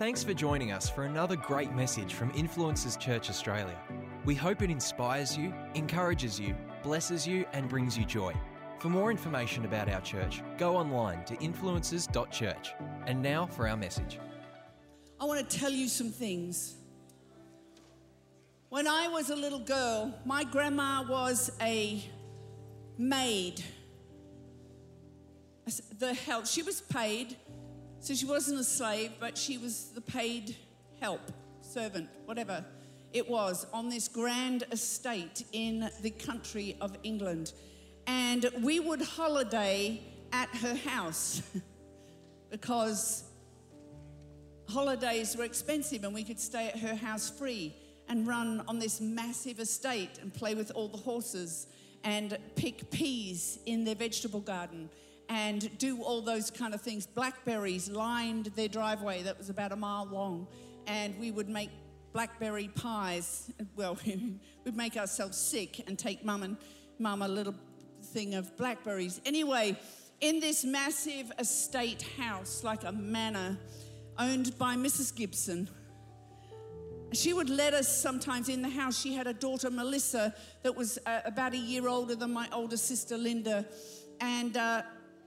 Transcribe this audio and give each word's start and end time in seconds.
Thanks 0.00 0.24
for 0.24 0.32
joining 0.32 0.72
us 0.72 0.88
for 0.88 1.04
another 1.04 1.36
great 1.36 1.74
message 1.74 2.14
from 2.14 2.32
Influencers 2.32 2.98
Church 2.98 3.28
Australia. 3.28 3.76
We 4.24 4.34
hope 4.34 4.62
it 4.62 4.70
inspires 4.70 5.36
you, 5.36 5.52
encourages 5.74 6.40
you, 6.40 6.56
blesses 6.82 7.26
you, 7.26 7.44
and 7.52 7.68
brings 7.68 7.98
you 7.98 8.06
joy. 8.06 8.32
For 8.78 8.88
more 8.88 9.10
information 9.10 9.66
about 9.66 9.90
our 9.90 10.00
church, 10.00 10.42
go 10.56 10.74
online 10.74 11.22
to 11.26 11.36
influencers.church. 11.36 12.72
And 13.06 13.20
now 13.20 13.44
for 13.44 13.68
our 13.68 13.76
message. 13.76 14.18
I 15.20 15.26
want 15.26 15.46
to 15.46 15.58
tell 15.58 15.70
you 15.70 15.86
some 15.86 16.08
things. 16.08 16.76
When 18.70 18.88
I 18.88 19.06
was 19.08 19.28
a 19.28 19.36
little 19.36 19.58
girl, 19.58 20.18
my 20.24 20.44
grandma 20.44 21.04
was 21.06 21.50
a 21.60 22.02
maid. 22.96 23.62
The 25.98 26.14
help. 26.14 26.46
She 26.46 26.62
was 26.62 26.80
paid, 26.80 27.36
so 28.00 28.14
she 28.14 28.24
wasn't 28.24 28.58
a 28.58 28.64
slave, 28.64 29.12
but 29.20 29.36
she 29.36 29.58
was 29.58 29.90
the 29.94 30.00
paid 30.00 30.56
help, 31.00 31.20
servant, 31.60 32.08
whatever 32.24 32.64
it 33.12 33.28
was, 33.28 33.66
on 33.74 33.90
this 33.90 34.08
grand 34.08 34.64
estate 34.72 35.44
in 35.52 35.90
the 36.00 36.10
country 36.10 36.76
of 36.80 36.96
England. 37.02 37.52
And 38.06 38.50
we 38.62 38.80
would 38.80 39.02
holiday 39.02 40.00
at 40.32 40.48
her 40.48 40.74
house 40.74 41.42
because 42.50 43.24
holidays 44.66 45.36
were 45.36 45.44
expensive 45.44 46.04
and 46.04 46.14
we 46.14 46.24
could 46.24 46.40
stay 46.40 46.68
at 46.68 46.78
her 46.78 46.94
house 46.94 47.28
free 47.28 47.74
and 48.08 48.26
run 48.26 48.64
on 48.66 48.78
this 48.78 49.00
massive 49.00 49.60
estate 49.60 50.18
and 50.22 50.32
play 50.32 50.54
with 50.54 50.72
all 50.74 50.88
the 50.88 50.98
horses 50.98 51.66
and 52.02 52.38
pick 52.56 52.90
peas 52.90 53.58
in 53.66 53.84
their 53.84 53.94
vegetable 53.94 54.40
garden 54.40 54.88
and 55.30 55.78
do 55.78 56.02
all 56.02 56.20
those 56.20 56.50
kind 56.50 56.74
of 56.74 56.82
things. 56.82 57.06
Blackberries 57.06 57.88
lined 57.88 58.46
their 58.56 58.68
driveway 58.68 59.22
that 59.22 59.38
was 59.38 59.48
about 59.48 59.70
a 59.70 59.76
mile 59.76 60.04
long, 60.04 60.48
and 60.88 61.18
we 61.20 61.30
would 61.30 61.48
make 61.48 61.70
blackberry 62.12 62.68
pies. 62.68 63.50
Well, 63.76 63.96
we'd 64.04 64.76
make 64.76 64.96
ourselves 64.96 65.38
sick 65.38 65.88
and 65.88 65.98
take 65.98 66.24
mum 66.24 66.42
and 66.42 66.56
mum 66.98 67.22
a 67.22 67.28
little 67.28 67.54
thing 68.02 68.34
of 68.34 68.54
blackberries. 68.58 69.20
Anyway, 69.24 69.78
in 70.20 70.40
this 70.40 70.64
massive 70.64 71.32
estate 71.38 72.02
house, 72.18 72.62
like 72.64 72.84
a 72.84 72.92
manor, 72.92 73.56
owned 74.18 74.58
by 74.58 74.74
Mrs. 74.74 75.14
Gibson. 75.14 75.70
She 77.12 77.32
would 77.32 77.48
let 77.48 77.72
us 77.72 77.88
sometimes 77.88 78.48
in 78.48 78.60
the 78.60 78.68
house. 78.68 79.00
She 79.00 79.14
had 79.14 79.26
a 79.26 79.32
daughter, 79.32 79.70
Melissa, 79.70 80.34
that 80.62 80.76
was 80.76 80.98
uh, 81.06 81.20
about 81.24 81.54
a 81.54 81.56
year 81.56 81.88
older 81.88 82.14
than 82.14 82.32
my 82.32 82.48
older 82.52 82.76
sister, 82.76 83.16
Linda. 83.16 83.64
And 84.20 84.56
uh, 84.56 84.82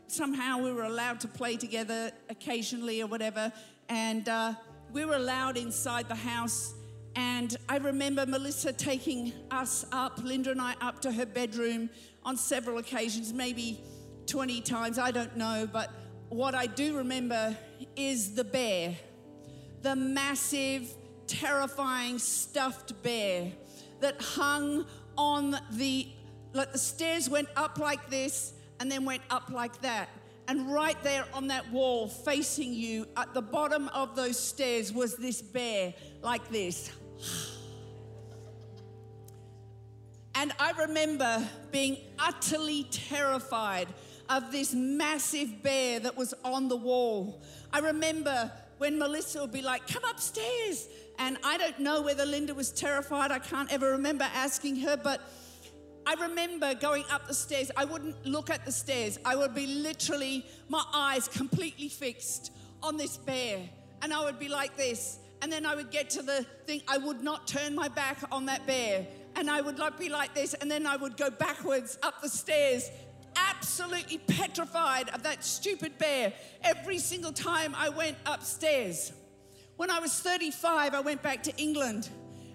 somehow 0.08 0.60
we 0.60 0.72
were 0.72 0.84
allowed 0.84 1.20
to 1.22 1.28
play 1.28 1.58
together 1.58 2.12
occasionally 2.30 3.02
or 3.02 3.08
whatever. 3.08 3.52
And 3.90 4.28
uh, 4.30 4.54
we 4.92 5.06
were 5.06 5.16
allowed 5.16 5.58
inside 5.58 6.08
the 6.08 6.16
house. 6.16 6.74
And 7.16 7.56
I 7.70 7.78
remember 7.78 8.26
Melissa 8.26 8.74
taking 8.74 9.34
us 9.52 9.86
up, 9.92 10.18
Linda 10.24 10.52
and 10.52 10.62
I, 10.62 10.76
up 10.82 11.02
to 11.02 11.12
her 11.12 11.26
bedroom 11.26 11.90
on 12.24 12.38
several 12.38 12.78
occasions, 12.78 13.34
maybe 13.34 13.84
20 14.28 14.62
times, 14.62 14.98
I 14.98 15.12
don't 15.12 15.36
know. 15.36 15.68
But 15.72 15.92
what 16.30 16.56
I 16.56 16.66
do 16.66 16.98
remember 16.98 17.56
is 17.96 18.34
the 18.34 18.44
bear, 18.44 18.96
the 19.82 19.96
massive, 19.96 20.94
terrifying 21.28 22.20
stuffed 22.20 23.02
bear 23.04 23.52
that 24.00 24.22
hung 24.22 24.86
on 25.18 25.58
the, 25.72 26.08
like 26.54 26.72
the 26.72 26.78
stairs 26.78 27.30
went 27.30 27.50
up 27.56 27.78
like 27.78 28.10
this 28.10 28.54
and 28.84 28.92
then 28.92 29.06
went 29.06 29.22
up 29.30 29.50
like 29.50 29.80
that. 29.80 30.10
And 30.50 30.70
right 30.70 31.02
there 31.04 31.24
on 31.34 31.48
that 31.48 31.72
wall, 31.72 32.10
facing 32.10 32.74
you 32.74 33.08
at 33.16 33.34
the 33.34 33.42
bottom 33.42 33.88
of 33.94 34.14
those 34.14 34.38
stairs, 34.38 34.92
was 34.92 35.16
this 35.16 35.42
bear 35.42 35.94
like 36.22 36.50
this. 36.50 36.92
And 40.36 40.52
I 40.60 40.72
remember 40.72 41.48
being 41.72 41.98
utterly 42.18 42.86
terrified 42.86 43.88
of 44.30 44.52
this 44.52 44.74
massive 44.74 45.62
bear 45.62 46.00
that 46.00 46.18
was 46.18 46.34
on 46.44 46.68
the 46.70 46.76
wall. 46.76 47.40
I 47.72 47.80
remember 47.80 48.52
when 48.80 48.98
Melissa 48.98 49.42
would 49.42 49.52
be 49.52 49.62
like, 49.62 49.88
Come 49.88 50.04
upstairs. 50.04 50.88
And 51.20 51.38
I 51.44 51.58
don't 51.58 51.80
know 51.80 52.02
whether 52.02 52.26
Linda 52.26 52.56
was 52.56 52.72
terrified. 52.72 53.32
I 53.32 53.38
can't 53.38 53.72
ever 53.72 53.92
remember 53.92 54.26
asking 54.34 54.78
her, 54.78 54.98
but 54.98 55.22
I 56.06 56.16
remember 56.16 56.74
going 56.76 57.06
up 57.10 57.28
the 57.28 57.34
stairs. 57.34 57.72
I 57.78 57.86
wouldn't 57.86 58.26
look 58.26 58.50
at 58.50 58.66
the 58.66 58.72
stairs. 58.72 59.18
I 59.24 59.36
would 59.36 59.56
be 59.56 59.68
literally, 59.68 60.46
my 60.68 60.84
eyes 60.94 61.28
completely 61.28 61.90
fixed 61.90 62.52
on 62.82 62.98
this 62.98 63.18
bear. 63.18 63.60
And 64.02 64.14
I 64.14 64.24
would 64.24 64.40
be 64.40 64.50
like 64.50 64.76
this. 64.76 65.20
And 65.42 65.52
then 65.52 65.66
I 65.66 65.76
would 65.76 65.92
get 65.92 66.10
to 66.12 66.22
the 66.22 66.46
thing, 66.66 66.82
I 66.88 66.98
would 66.98 67.22
not 67.22 67.48
turn 67.48 67.76
my 67.76 67.88
back 67.88 68.18
on 68.32 68.46
that 68.46 68.66
bear. 68.66 69.06
And 69.36 69.50
I 69.50 69.62
would 69.62 69.80
be 69.98 70.10
like 70.10 70.34
this. 70.34 70.54
And 70.54 70.70
then 70.70 70.86
I 70.86 70.96
would 70.96 71.18
go 71.18 71.30
backwards 71.30 71.98
up 72.04 72.22
the 72.22 72.30
stairs 72.30 72.90
absolutely 73.36 74.20
petrified 74.20 75.10
of 75.10 75.24
that 75.24 75.44
stupid 75.44 75.98
bear 75.98 76.34
every 76.64 77.00
single 77.00 77.32
time 77.32 77.74
I 77.76 77.90
went 77.90 78.18
upstairs. 78.26 79.12
When 79.78 79.90
I 79.90 80.00
was 80.00 80.14
35, 80.20 80.94
I 80.94 81.00
went 81.02 81.22
back 81.22 81.44
to 81.44 81.56
England 81.58 82.10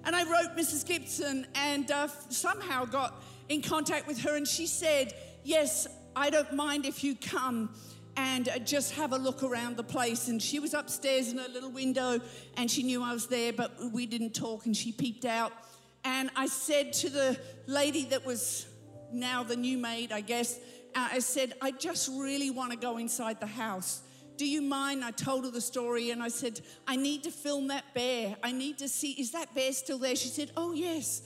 and 0.04 0.15
I 0.15 0.22
wrote 0.22 0.56
Mrs. 0.56 0.86
Gibson 0.86 1.47
and 1.54 1.91
uh, 1.91 2.09
somehow 2.28 2.84
got 2.84 3.22
in 3.48 3.62
contact 3.62 4.06
with 4.06 4.20
her, 4.20 4.36
and 4.36 4.47
she 4.47 4.66
said, 4.66 5.14
Yes, 5.44 5.86
I 6.14 6.31
don't 6.31 6.53
mind 6.53 6.84
if 6.84 7.03
you 7.03 7.14
come 7.14 7.70
and 8.16 8.48
uh, 8.48 8.59
just 8.59 8.94
have 8.94 9.12
a 9.12 9.16
look 9.16 9.44
around 9.44 9.76
the 9.76 9.84
place. 9.84 10.28
And 10.28 10.42
she 10.42 10.59
was 10.59 10.75
upstairs 10.75 11.31
in 11.31 11.38
her 11.38 11.48
little 11.48 11.70
window 11.70 12.20
and 12.56 12.69
she 12.69 12.82
knew 12.82 13.03
I 13.03 13.12
was 13.12 13.28
there, 13.28 13.53
but 13.53 13.72
we 13.92 14.06
didn't 14.06 14.34
talk, 14.34 14.66
and 14.66 14.76
she 14.76 14.91
peeped 14.91 15.25
out. 15.25 15.53
And 16.04 16.31
I 16.34 16.47
said 16.47 16.92
to 16.94 17.10
the 17.10 17.38
lady 17.66 18.04
that 18.06 18.26
was 18.26 18.66
now 19.12 19.42
the 19.42 19.56
new 19.56 19.78
maid, 19.78 20.10
I 20.12 20.20
guess, 20.20 20.59
uh, 20.94 21.09
I 21.12 21.19
said, 21.20 21.54
I 21.62 21.70
just 21.70 22.10
really 22.19 22.50
want 22.50 22.72
to 22.72 22.78
go 22.78 22.97
inside 22.97 23.41
the 23.41 23.47
house. 23.47 24.03
Do 24.36 24.47
you 24.47 24.62
mind? 24.62 25.04
I 25.04 25.10
told 25.10 25.44
her 25.44 25.50
the 25.50 25.60
story 25.60 26.10
and 26.10 26.22
I 26.22 26.28
said, 26.28 26.60
I 26.86 26.97
need 26.97 27.25
to 27.25 27.30
film 27.30 27.69
that 27.69 27.92
bear. 27.94 28.36
I 28.42 28.53
need 28.53 28.78
to 28.78 28.88
see, 28.88 29.12
is 29.12 29.32
that 29.32 29.54
bear 29.54 29.72
still 29.72 29.98
there? 29.98 30.16
She 30.16 30.28
said, 30.28 30.53
Oh, 30.56 30.72
yes. 30.72 31.22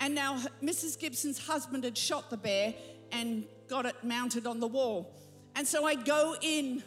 And 0.00 0.14
now 0.14 0.38
Mrs. 0.62 0.98
Gibson's 0.98 1.38
husband 1.46 1.84
had 1.84 1.96
shot 1.96 2.30
the 2.30 2.36
bear 2.36 2.74
and 3.12 3.44
got 3.68 3.86
it 3.86 3.96
mounted 4.02 4.46
on 4.46 4.60
the 4.60 4.66
wall. 4.66 5.14
And 5.54 5.66
so 5.66 5.86
I 5.86 5.94
go 5.94 6.36
in 6.40 6.82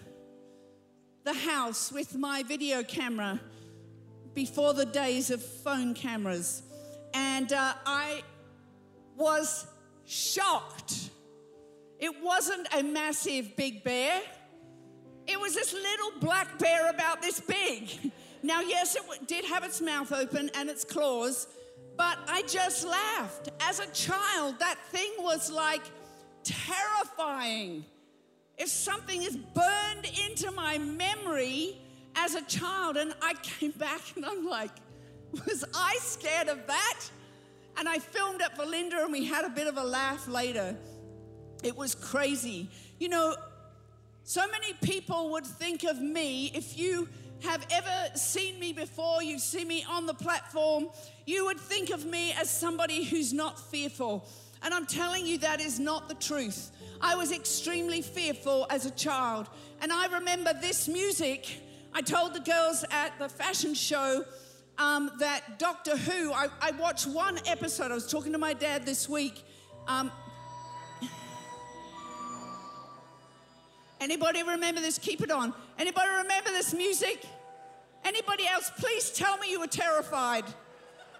the 1.23 1.33
house 1.33 1.91
with 1.91 2.15
my 2.15 2.43
video 2.43 2.83
camera 2.83 3.39
before 4.33 4.73
the 4.73 4.85
days 4.85 5.31
of 5.31 5.43
phone 5.43 5.93
cameras. 5.93 6.63
And 7.13 7.51
uh, 7.51 7.73
I 7.85 8.23
was 9.15 9.65
shocked. 10.05 11.09
It 11.99 12.15
wasn't 12.23 12.67
a 12.73 12.83
massive 12.83 13.55
big 13.55 13.83
bear. 13.83 14.21
It 15.27 15.39
was 15.39 15.53
this 15.53 15.73
little 15.73 16.11
black 16.19 16.57
bear 16.57 16.89
about 16.89 17.21
this 17.21 17.39
big. 17.39 18.11
Now, 18.41 18.61
yes, 18.61 18.95
it 18.95 19.27
did 19.27 19.43
have 19.43 19.65
its 19.65 19.81
mouth 19.81 20.13
open 20.13 20.49
and 20.55 20.69
its 20.69 20.85
claws, 20.85 21.47
but 21.99 22.17
I 22.29 22.43
just 22.43 22.87
laughed. 22.87 23.49
As 23.59 23.81
a 23.81 23.87
child, 23.87 24.57
that 24.59 24.77
thing 24.85 25.11
was 25.19 25.51
like 25.51 25.81
terrifying. 26.45 27.83
If 28.57 28.69
something 28.69 29.21
is 29.21 29.35
burned 29.35 30.09
into 30.25 30.49
my 30.51 30.77
memory 30.77 31.77
as 32.15 32.35
a 32.35 32.41
child, 32.43 32.95
and 32.95 33.13
I 33.21 33.33
came 33.43 33.71
back 33.71 33.99
and 34.15 34.25
I'm 34.25 34.45
like, 34.45 34.71
was 35.45 35.65
I 35.75 35.97
scared 35.99 36.47
of 36.47 36.65
that? 36.67 36.99
And 37.75 37.89
I 37.89 37.99
filmed 37.99 38.39
it 38.39 38.55
for 38.55 38.65
Linda, 38.65 39.03
and 39.03 39.11
we 39.11 39.25
had 39.25 39.43
a 39.43 39.49
bit 39.49 39.67
of 39.67 39.75
a 39.75 39.83
laugh 39.83 40.25
later. 40.25 40.77
It 41.63 41.75
was 41.75 41.95
crazy. 41.95 42.69
You 42.97 43.09
know, 43.09 43.35
so 44.23 44.47
many 44.47 44.71
people 44.81 45.31
would 45.31 45.45
think 45.45 45.83
of 45.83 46.01
me 46.01 46.49
if 46.55 46.79
you 46.79 47.09
have 47.41 47.65
ever 47.71 48.17
seen 48.17 48.59
me 48.59 48.73
before, 48.73 49.23
you've 49.23 49.41
seen 49.41 49.67
me 49.67 49.85
on 49.89 50.05
the 50.05 50.13
platform, 50.13 50.89
you 51.25 51.45
would 51.45 51.59
think 51.59 51.89
of 51.89 52.05
me 52.05 52.33
as 52.33 52.49
somebody 52.49 53.03
who's 53.03 53.33
not 53.33 53.59
fearful. 53.59 54.27
And 54.61 54.73
I'm 54.73 54.85
telling 54.85 55.25
you, 55.25 55.37
that 55.39 55.61
is 55.61 55.79
not 55.79 56.09
the 56.09 56.15
truth. 56.15 56.71
I 57.01 57.15
was 57.15 57.31
extremely 57.31 58.01
fearful 58.01 58.67
as 58.69 58.85
a 58.85 58.91
child. 58.91 59.47
And 59.81 59.93
I 59.93 60.07
remember 60.07 60.53
this 60.53 60.87
music. 60.87 61.61
I 61.93 62.01
told 62.01 62.33
the 62.33 62.41
girls 62.41 62.83
at 62.91 63.17
the 63.19 63.29
fashion 63.29 63.73
show 63.73 64.25
um, 64.77 65.11
that 65.19 65.59
Doctor 65.59 65.95
Who, 65.97 66.31
I, 66.31 66.47
I, 66.61 66.71
watched 66.71 67.05
one 67.07 67.37
episode. 67.45 67.91
I 67.91 67.95
was 67.95 68.09
talking 68.09 68.31
to 68.31 68.37
my 68.37 68.53
dad 68.53 68.85
this 68.85 69.09
week. 69.09 69.43
Um, 69.87 70.09
anybody 73.99 74.43
remember 74.43 74.81
this? 74.81 74.97
Keep 74.97 75.21
it 75.21 75.31
on. 75.31 75.53
Anybody 75.77 76.09
remember 76.09 76.49
this 76.51 76.73
music? 76.73 77.25
Anybody 78.03 78.47
else? 78.47 78.71
Please 78.77 79.11
tell 79.11 79.37
me 79.37 79.51
you 79.51 79.59
were 79.59 79.67
terrified. 79.67 80.45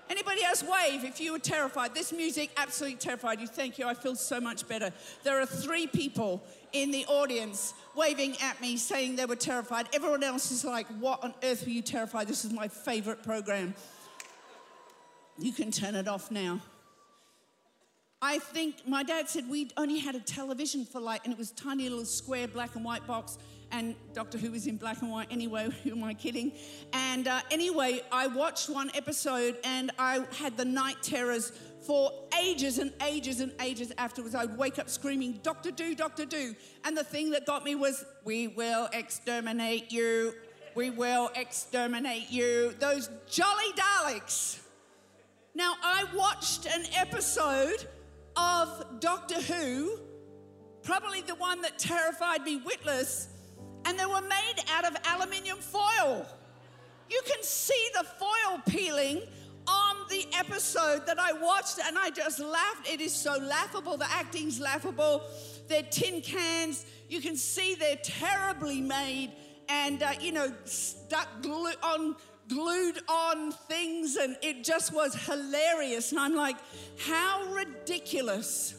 Anybody 0.10 0.44
else 0.44 0.64
wave 0.64 1.04
if 1.04 1.22
you 1.22 1.34
were 1.34 1.40
terrified? 1.40 1.94
This 1.94 2.12
music 2.12 2.50
absolutely 2.58 2.98
terrified 2.98 3.40
you. 3.40 3.46
Thank 3.46 3.78
you. 3.78 3.86
I 3.86 3.94
feel 3.94 4.16
so 4.16 4.42
much 4.42 4.68
better. 4.68 4.92
There 5.24 5.40
are 5.40 5.46
three 5.46 5.86
people 5.86 6.42
in 6.74 6.90
the 6.90 7.06
audience 7.06 7.76
waving 7.96 8.36
at 8.42 8.60
me 8.60 8.78
saying 8.78 9.18
they 9.18 9.26
were 9.26 9.36
terrified. 9.36 9.88
Everyone 9.94 10.24
else 10.24 10.52
is 10.52 10.66
like, 10.66 10.88
What 11.00 11.24
on 11.24 11.36
earth 11.44 11.64
were 11.64 11.72
you 11.72 11.84
terrified? 11.84 12.28
This 12.28 12.44
is 12.44 12.52
my 12.52 12.68
favorite 12.68 13.22
program. 13.22 13.76
You 15.38 15.52
can 15.52 15.70
turn 15.72 15.94
it 15.94 16.08
off 16.08 16.32
now. 16.32 16.60
I 18.22 18.40
think 18.40 18.86
my 18.86 19.02
dad 19.02 19.30
said 19.30 19.50
we 19.50 19.70
only 19.78 19.98
had 19.98 20.14
a 20.14 20.20
television 20.20 20.86
for 20.86 21.00
like, 21.00 21.24
and 21.24 21.32
it 21.32 21.38
was 21.38 21.52
tiny 21.52 21.88
little 21.88 22.04
square 22.04 22.50
black 22.50 22.76
and 22.76 22.84
white 22.84 23.08
box. 23.08 23.38
And 23.72 23.96
Doctor 24.14 24.38
Who 24.38 24.52
was 24.52 24.68
in 24.68 24.76
black 24.76 25.02
and 25.02 25.10
white 25.10 25.28
anyway. 25.32 25.70
Who 25.84 25.92
am 25.92 26.04
I 26.04 26.14
kidding? 26.16 26.52
And 26.92 27.30
uh, 27.30 27.42
anyway, 27.50 28.02
I 28.12 28.28
watched 28.28 28.70
one 28.70 28.92
episode 28.94 29.58
and 29.64 29.92
I 29.98 30.26
had 30.38 30.58
the 30.58 30.66
night 30.66 30.98
terrors 31.02 31.54
for 31.82 32.12
ages 32.44 32.78
and 32.78 32.92
ages 33.06 33.40
and 33.40 33.54
ages 33.62 33.94
afterwards. 33.98 34.36
I'd 34.36 34.58
wake 34.58 34.80
up 34.80 34.90
screaming, 34.90 35.40
Doctor 35.42 35.72
Do, 35.72 35.96
Doctor 35.96 36.26
Do. 36.26 36.56
And 36.84 36.98
the 36.98 37.06
thing 37.06 37.30
that 37.32 37.46
got 37.46 37.64
me 37.64 37.76
was, 37.76 38.04
We 38.26 38.48
will 38.48 38.90
exterminate 38.92 39.94
you. 39.94 40.34
We 40.76 40.90
will 40.90 41.32
exterminate 41.36 42.30
you. 42.30 42.76
Those 42.80 43.10
jolly 43.30 43.72
Daleks. 43.78 44.60
Now, 45.56 45.76
I 45.82 46.06
watched 46.14 46.66
an 46.66 46.84
episode 46.96 47.88
of 48.40 49.00
Doctor 49.00 49.42
Who, 49.42 50.00
probably 50.84 51.22
the 51.22 51.36
one 51.36 51.62
that 51.62 51.78
terrified 51.78 52.44
me 52.44 52.62
witless, 52.66 53.28
and 53.86 54.00
they 54.00 54.06
were 54.06 54.22
made 54.22 54.56
out 54.72 54.86
of 54.86 54.96
aluminium 55.06 55.58
foil. 55.58 56.26
You 57.10 57.22
can 57.26 57.44
see 57.44 57.90
the 57.98 58.04
foil 58.04 58.62
peeling 58.68 59.22
on 59.68 59.96
the 60.10 60.26
episode 60.38 61.06
that 61.06 61.20
I 61.20 61.34
watched, 61.34 61.80
and 61.86 61.98
I 61.98 62.10
just 62.10 62.40
laughed. 62.40 62.90
It 62.90 63.02
is 63.02 63.14
so 63.14 63.38
laughable. 63.38 63.98
The 63.98 64.10
acting's 64.10 64.60
laughable. 64.60 65.24
They're 65.68 65.84
tin 65.84 66.22
cans. 66.22 66.86
You 67.10 67.22
can 67.22 67.36
see 67.36 67.76
they're 67.76 67.98
terribly 67.98 68.82
made 68.82 69.32
and, 69.68 70.02
uh, 70.02 70.14
you 70.20 70.32
know, 70.32 70.52
stuck 70.66 71.42
glue 71.42 71.72
on 71.84 72.16
glued 72.50 73.00
on 73.08 73.52
things, 73.52 74.18
and 74.18 74.36
it 74.42 74.64
just 74.64 74.94
was 74.94 75.16
hilarious. 75.16 76.12
And 76.12 76.20
I'm 76.20 76.36
like, 76.36 76.58
how 76.98 77.46
ridiculous 77.54 78.76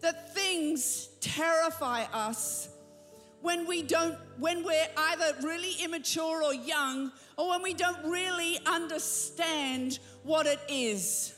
that 0.00 0.34
things 0.34 1.08
terrify 1.20 2.04
us 2.12 2.68
when 3.40 3.66
we 3.66 3.82
don't 3.82 4.16
when 4.38 4.64
we're 4.64 4.88
either 4.96 5.34
really 5.42 5.72
immature 5.82 6.42
or 6.42 6.54
young 6.54 7.12
or 7.36 7.50
when 7.50 7.62
we 7.62 7.74
don't 7.74 8.02
really 8.04 8.58
understand 8.64 9.98
what 10.22 10.46
it 10.46 10.60
is. 10.68 11.34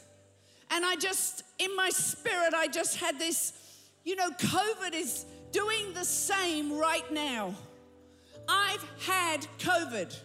And 0.70 0.84
i 0.84 0.94
just 0.96 1.42
in 1.58 1.74
my 1.76 1.90
spirit 1.90 2.54
i 2.54 2.66
just 2.66 2.96
had 2.96 3.18
this 3.18 3.52
you 4.04 4.14
know 4.14 4.30
covid 4.30 4.94
is 4.94 5.26
doing 5.52 5.92
the 5.94 6.04
same 6.04 6.72
right 6.72 7.10
now. 7.12 7.54
I've 8.48 8.84
had 9.00 9.46
covid 9.58 10.16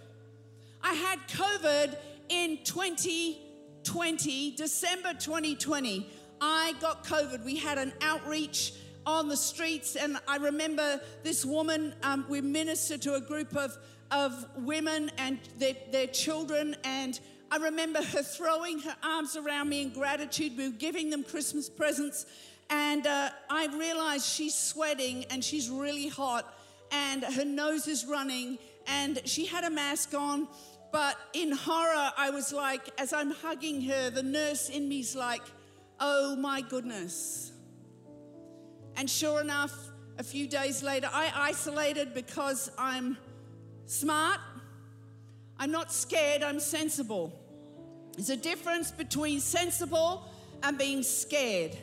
I 0.84 0.94
had 0.94 1.20
COVID 1.28 1.96
in 2.30 2.58
2020, 2.64 4.52
December 4.56 5.14
2020. 5.14 6.08
I 6.40 6.74
got 6.80 7.06
COVID. 7.06 7.44
We 7.44 7.58
had 7.58 7.78
an 7.78 7.94
outreach 8.02 8.74
on 9.06 9.28
the 9.28 9.38
streets, 9.38 9.96
and 9.96 10.18
I 10.28 10.38
remember 10.38 11.02
this 11.24 11.46
woman, 11.46 11.94
um, 12.04 12.26
we 12.30 12.42
ministered 12.42 13.02
to 13.04 13.16
a 13.16 13.22
group 13.22 13.56
of, 13.56 13.78
of 14.12 14.46
women 14.58 15.12
and 15.18 15.40
their, 15.58 15.76
their 15.92 16.08
children, 16.08 16.76
and 16.84 17.20
I 17.52 17.58
remember 17.58 18.02
her 18.02 18.24
throwing 18.24 18.80
her 18.80 18.96
arms 19.04 19.36
around 19.36 19.70
me 19.70 19.82
in 19.82 19.90
gratitude. 19.90 20.58
We 20.58 20.70
were 20.70 20.76
giving 20.76 21.10
them 21.10 21.24
Christmas 21.24 21.70
presents, 21.70 22.26
and 22.70 23.06
uh, 23.06 23.30
I 23.50 23.68
realized 23.78 24.26
she's 24.26 24.56
sweating 24.56 25.26
and 25.26 25.44
she's 25.44 25.70
really 25.70 26.08
hot, 26.08 26.54
and 26.92 27.24
her 27.24 27.46
nose 27.46 27.88
is 27.88 28.06
running, 28.06 28.58
and 28.88 29.22
she 29.26 29.46
had 29.46 29.64
a 29.64 29.70
mask 29.70 30.14
on 30.14 30.48
but 30.92 31.18
in 31.34 31.52
horror, 31.52 32.12
I 32.18 32.30
was 32.32 32.52
like, 32.52 32.90
as 33.00 33.14
I'm 33.14 33.32
hugging 33.32 33.82
her, 33.84 34.10
the 34.10 34.24
nurse 34.24 34.70
in 34.70 34.90
me's 34.90 35.16
like, 35.16 35.42
oh 36.00 36.36
my 36.36 36.62
goodness. 36.62 37.52
And 38.98 39.10
sure 39.10 39.40
enough, 39.42 39.74
a 40.18 40.24
few 40.24 40.48
days 40.48 40.84
later, 40.84 41.10
I 41.12 41.32
isolated 41.34 42.14
because 42.14 42.70
I'm 42.78 43.18
smart. 43.86 44.40
I'm 45.58 45.72
not 45.72 45.94
scared, 45.94 46.44
I'm 46.44 46.60
sensible. 46.60 47.32
There's 48.16 48.30
a 48.30 48.36
difference 48.38 48.92
between 48.92 49.40
sensible 49.40 50.28
and 50.64 50.78
being 50.78 51.04
scared. 51.04 51.78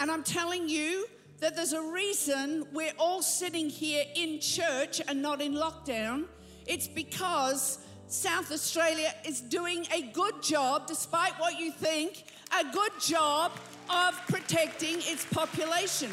And 0.00 0.10
I'm 0.10 0.22
telling 0.22 0.68
you 0.68 1.06
that 1.40 1.56
there's 1.56 1.72
a 1.72 1.82
reason 1.82 2.66
we're 2.72 2.92
all 2.98 3.22
sitting 3.22 3.68
here 3.68 4.04
in 4.14 4.40
church 4.40 5.02
and 5.06 5.20
not 5.20 5.42
in 5.42 5.54
lockdown 5.54 6.24
it's 6.66 6.88
because 6.88 7.78
South 8.06 8.52
Australia 8.52 9.12
is 9.26 9.40
doing 9.40 9.86
a 9.92 10.02
good 10.12 10.42
job, 10.42 10.86
despite 10.86 11.32
what 11.40 11.58
you 11.58 11.72
think, 11.72 12.24
a 12.58 12.64
good 12.72 12.92
job 13.00 13.52
of 13.90 14.14
protecting 14.28 14.96
its 15.00 15.24
population. 15.26 16.10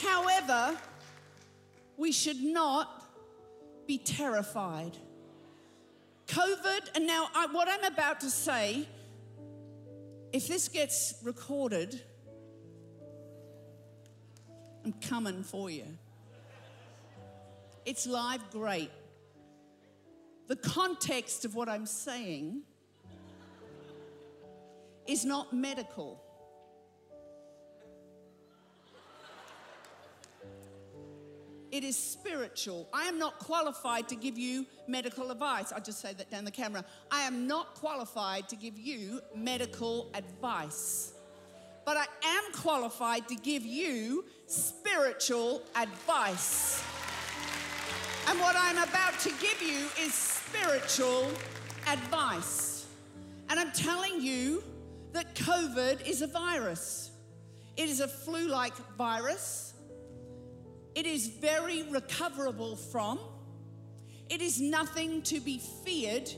However, 0.00 0.76
we 1.96 2.12
should 2.12 2.42
not 2.42 3.04
be 3.86 3.98
terrified. 3.98 4.96
COVID, 6.28 6.94
and 6.94 7.06
now 7.06 7.28
I, 7.34 7.46
what 7.46 7.68
I'm 7.68 7.84
about 7.84 8.20
to 8.20 8.30
say, 8.30 8.88
if 10.32 10.48
this 10.48 10.68
gets 10.68 11.14
recorded, 11.22 12.00
I'm 14.84 14.94
coming 14.94 15.42
for 15.42 15.70
you. 15.70 15.86
It's 17.84 18.06
live, 18.06 18.48
great. 18.50 18.90
The 20.46 20.56
context 20.56 21.44
of 21.44 21.54
what 21.54 21.68
I'm 21.68 21.86
saying 21.86 22.62
is 25.06 25.24
not 25.24 25.52
medical. 25.52 26.22
It 31.72 31.84
is 31.84 31.96
spiritual. 31.96 32.86
I 32.92 33.04
am 33.04 33.18
not 33.18 33.38
qualified 33.38 34.06
to 34.08 34.14
give 34.14 34.36
you 34.36 34.66
medical 34.86 35.30
advice. 35.30 35.72
I'll 35.72 35.80
just 35.80 36.00
say 36.00 36.12
that 36.12 36.30
down 36.30 36.44
the 36.44 36.50
camera. 36.50 36.84
I 37.10 37.22
am 37.22 37.46
not 37.46 37.74
qualified 37.74 38.48
to 38.50 38.56
give 38.56 38.78
you 38.78 39.22
medical 39.34 40.10
advice. 40.14 41.14
But 41.86 41.96
I 41.96 42.06
am 42.24 42.52
qualified 42.52 43.26
to 43.28 43.34
give 43.34 43.64
you 43.64 44.26
spiritual 44.46 45.62
advice. 45.74 46.84
And 48.32 48.40
what 48.40 48.56
I'm 48.58 48.78
about 48.78 49.18
to 49.20 49.28
give 49.42 49.60
you 49.60 49.88
is 50.00 50.14
spiritual 50.14 51.28
advice. 51.86 52.86
And 53.50 53.60
I'm 53.60 53.70
telling 53.72 54.22
you 54.22 54.62
that 55.12 55.34
COVID 55.34 56.06
is 56.06 56.22
a 56.22 56.26
virus, 56.28 57.10
it 57.76 57.90
is 57.90 58.00
a 58.00 58.08
flu 58.08 58.48
like 58.48 58.74
virus. 58.96 59.74
It 60.94 61.04
is 61.04 61.26
very 61.26 61.82
recoverable 61.82 62.76
from. 62.76 63.18
It 64.30 64.40
is 64.40 64.58
nothing 64.62 65.20
to 65.24 65.38
be 65.38 65.60
feared. 65.84 66.32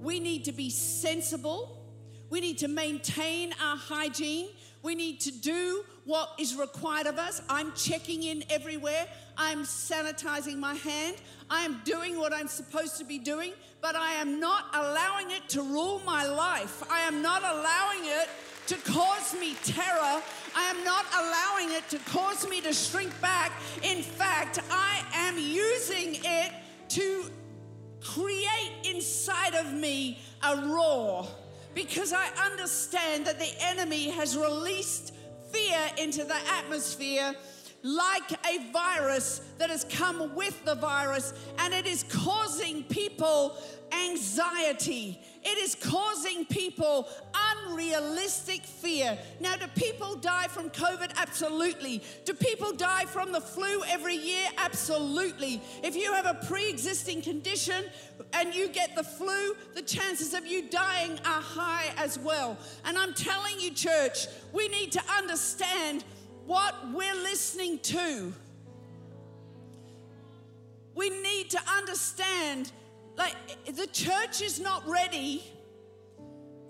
We 0.00 0.20
need 0.20 0.46
to 0.46 0.52
be 0.52 0.70
sensible. 0.70 1.86
We 2.30 2.40
need 2.40 2.56
to 2.58 2.68
maintain 2.68 3.52
our 3.62 3.76
hygiene. 3.76 4.48
We 4.82 4.94
need 4.94 5.20
to 5.20 5.32
do 5.32 5.84
what 6.06 6.30
is 6.38 6.54
required 6.54 7.06
of 7.06 7.18
us. 7.18 7.42
I'm 7.50 7.72
checking 7.74 8.22
in 8.22 8.44
everywhere. 8.48 9.06
I'm 9.36 9.64
sanitizing 9.64 10.56
my 10.56 10.74
hand. 10.74 11.16
I 11.50 11.64
am 11.64 11.80
doing 11.84 12.18
what 12.18 12.32
I'm 12.32 12.48
supposed 12.48 12.96
to 12.98 13.04
be 13.04 13.18
doing, 13.18 13.52
but 13.80 13.96
I 13.96 14.12
am 14.12 14.40
not 14.40 14.66
allowing 14.72 15.32
it 15.32 15.48
to 15.50 15.62
rule 15.62 16.00
my 16.06 16.24
life. 16.24 16.82
I 16.90 17.00
am 17.00 17.22
not 17.22 17.42
allowing 17.42 18.04
it 18.04 18.28
to 18.68 18.76
cause 18.90 19.34
me 19.38 19.54
terror. 19.64 20.22
I 20.54 20.70
am 20.70 20.84
not 20.84 21.04
allowing 21.12 21.76
it 21.76 21.88
to 21.90 21.98
cause 22.10 22.48
me 22.48 22.60
to 22.62 22.72
shrink 22.72 23.20
back. 23.20 23.52
In 23.82 24.02
fact, 24.02 24.60
I 24.70 25.02
am 25.12 25.36
using 25.38 26.20
it 26.24 26.52
to 26.90 27.30
create 28.00 28.72
inside 28.84 29.54
of 29.54 29.72
me 29.72 30.20
a 30.44 30.56
roar 30.68 31.26
because 31.74 32.12
I 32.12 32.28
understand 32.50 33.26
that 33.26 33.38
the 33.38 33.52
enemy 33.60 34.08
has 34.10 34.36
released 34.36 35.12
fear 35.50 35.78
into 35.98 36.24
the 36.24 36.36
atmosphere 36.58 37.34
like 37.82 38.32
a 38.46 38.72
virus 38.72 39.40
that 39.58 39.70
has 39.70 39.84
come 39.84 40.34
with 40.34 40.64
the 40.64 40.74
virus, 40.74 41.32
and 41.58 41.72
it 41.72 41.86
is 41.86 42.04
causing 42.04 42.82
people 42.84 43.56
anxiety. 43.92 45.20
It 45.44 45.58
is 45.58 45.76
causing 45.76 46.44
people 46.46 47.08
unrealistic 47.34 48.62
fear. 48.64 49.16
Now, 49.40 49.56
do 49.56 49.66
people 49.76 50.16
die 50.16 50.48
from 50.48 50.70
COVID? 50.70 51.12
Absolutely. 51.16 52.02
Do 52.24 52.34
people 52.34 52.72
die 52.72 53.04
from 53.04 53.30
the 53.30 53.40
flu 53.40 53.84
every 53.84 54.16
year? 54.16 54.48
Absolutely. 54.58 55.62
If 55.84 55.94
you 55.94 56.12
have 56.12 56.26
a 56.26 56.34
pre 56.46 56.68
existing 56.68 57.22
condition 57.22 57.84
and 58.32 58.54
you 58.54 58.68
get 58.68 58.96
the 58.96 59.04
flu, 59.04 59.54
the 59.74 59.82
chances 59.82 60.34
of 60.34 60.46
you 60.46 60.68
dying 60.68 61.12
are 61.24 61.40
high 61.40 61.92
as 61.96 62.18
well. 62.18 62.56
And 62.84 62.98
I'm 62.98 63.14
telling 63.14 63.60
you, 63.60 63.70
church, 63.70 64.26
we 64.52 64.68
need 64.68 64.90
to 64.92 65.02
understand 65.16 66.04
what 66.46 66.74
we're 66.92 67.14
listening 67.14 67.78
to. 67.80 68.32
We 70.94 71.10
need 71.10 71.50
to 71.50 71.60
understand 71.76 72.72
like 73.16 73.34
the 73.74 73.86
church 73.88 74.42
is 74.42 74.60
not 74.60 74.86
ready 74.88 75.42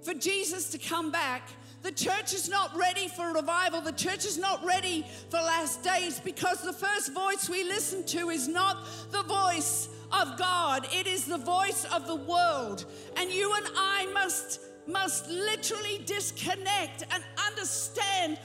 for 0.03 0.15
Jesus 0.15 0.71
to 0.71 0.79
come 0.79 1.11
back. 1.11 1.49
The 1.83 1.93
church 1.93 2.33
is 2.33 2.49
not 2.49 2.77
ready 2.77 3.09
for 3.09 3.33
revival. 3.33 3.81
The 3.81 3.93
church 3.93 4.25
is 4.25 4.39
not 4.39 4.65
ready 4.65 5.05
for 5.31 5.37
last 5.37 5.83
days 5.83 6.21
because 6.21 6.63
the 6.63 6.73
first 6.73 7.13
voice 7.13 7.49
we 7.49 7.65
listen 7.65 8.05
to 8.07 8.31
is 8.31 8.49
not 8.49 8.87
the 9.11 9.23
voice 9.23 9.89
of 10.11 10.39
God. 10.39 10.87
It 10.93 11.07
is 11.07 11.27
the 11.27 11.39
voice 11.39 11.85
of 11.93 12.07
the 12.07 12.17
world. 12.17 12.87
And 13.17 13.31
you 13.31 13.53
and 13.55 13.67
I 13.77 14.07
must 14.13 14.61
must 14.87 15.29
literally 15.29 16.01
disconnect 16.07 17.03
and 17.13 17.23
understand 17.45 18.39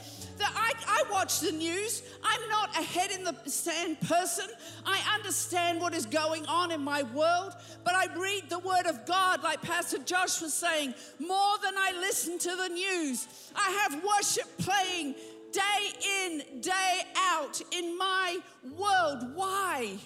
I, 0.43 0.73
I 0.87 1.03
watch 1.11 1.39
the 1.39 1.51
news. 1.51 2.03
I'm 2.23 2.49
not 2.49 2.77
a 2.77 2.83
head 2.83 3.11
in 3.11 3.23
the 3.23 3.35
sand 3.45 3.99
person. 4.01 4.45
I 4.85 5.01
understand 5.15 5.81
what 5.81 5.93
is 5.93 6.05
going 6.05 6.45
on 6.45 6.71
in 6.71 6.81
my 6.81 7.03
world, 7.03 7.53
but 7.83 7.95
I 7.95 8.07
read 8.15 8.49
the 8.49 8.59
Word 8.59 8.85
of 8.85 9.05
God, 9.05 9.43
like 9.43 9.61
Pastor 9.61 9.99
Josh 9.99 10.41
was 10.41 10.53
saying, 10.53 10.93
more 11.19 11.57
than 11.63 11.73
I 11.77 11.93
listen 11.99 12.39
to 12.39 12.55
the 12.55 12.69
news. 12.69 13.27
I 13.55 13.69
have 13.83 14.03
worship 14.03 14.47
playing 14.57 15.15
day 15.51 15.91
in, 16.25 16.61
day 16.61 17.01
out 17.17 17.61
in 17.71 17.97
my 17.97 18.39
world. 18.77 19.35
Why? 19.35 19.97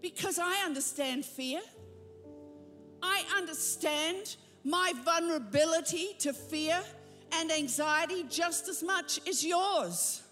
Because 0.00 0.38
I 0.38 0.64
understand 0.64 1.24
fear. 1.24 1.60
I 3.02 3.24
understand 3.36 4.36
my 4.64 4.92
vulnerability 5.04 6.14
to 6.20 6.32
fear 6.32 6.82
and 7.32 7.50
anxiety 7.50 8.24
just 8.28 8.68
as 8.68 8.82
much 8.82 9.20
as 9.28 9.44
yours. 9.44 10.22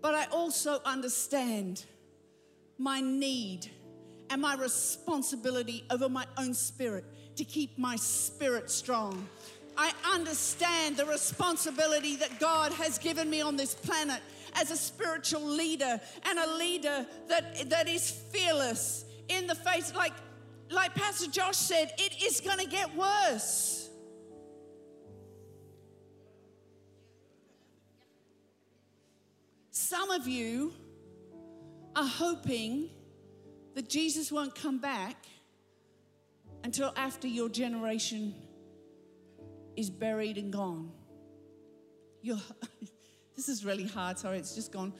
But 0.00 0.14
I 0.14 0.26
also 0.32 0.80
understand 0.84 1.84
my 2.78 3.00
need 3.00 3.70
and 4.30 4.42
my 4.42 4.56
responsibility 4.56 5.84
over 5.90 6.08
my 6.08 6.26
own 6.38 6.54
spirit 6.54 7.04
to 7.36 7.44
keep 7.44 7.78
my 7.78 7.96
spirit 7.96 8.70
strong. 8.70 9.26
I 9.76 9.92
understand 10.12 10.96
the 10.96 11.06
responsibility 11.06 12.16
that 12.16 12.40
God 12.40 12.72
has 12.72 12.98
given 12.98 13.30
me 13.30 13.40
on 13.40 13.56
this 13.56 13.74
planet 13.74 14.20
as 14.54 14.70
a 14.70 14.76
spiritual 14.76 15.42
leader 15.42 16.00
and 16.28 16.38
a 16.38 16.56
leader 16.56 17.06
that, 17.28 17.70
that 17.70 17.88
is 17.88 18.10
fearless 18.10 19.04
in 19.28 19.46
the 19.46 19.54
face. 19.54 19.94
Like, 19.94 20.12
like 20.70 20.94
Pastor 20.94 21.30
Josh 21.30 21.56
said, 21.56 21.92
it 21.98 22.22
is 22.22 22.40
going 22.40 22.58
to 22.58 22.66
get 22.66 22.94
worse. 22.96 23.81
Some 29.92 30.10
of 30.10 30.26
you 30.26 30.72
are 31.94 32.06
hoping 32.06 32.88
that 33.74 33.90
Jesus 33.90 34.32
won't 34.32 34.54
come 34.54 34.78
back 34.78 35.26
until 36.64 36.94
after 36.96 37.28
your 37.28 37.50
generation 37.50 38.34
is 39.76 39.90
buried 39.90 40.38
and 40.38 40.50
gone. 40.50 40.92
You're, 42.22 42.38
this 43.36 43.50
is 43.50 43.66
really 43.66 43.86
hard. 43.86 44.18
Sorry, 44.18 44.38
it's 44.38 44.54
just 44.54 44.72
gone. 44.72 44.94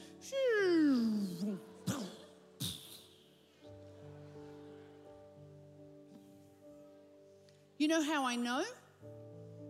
You 7.79 7.87
know 7.87 8.03
how 8.03 8.25
I 8.25 8.35
know? 8.35 8.63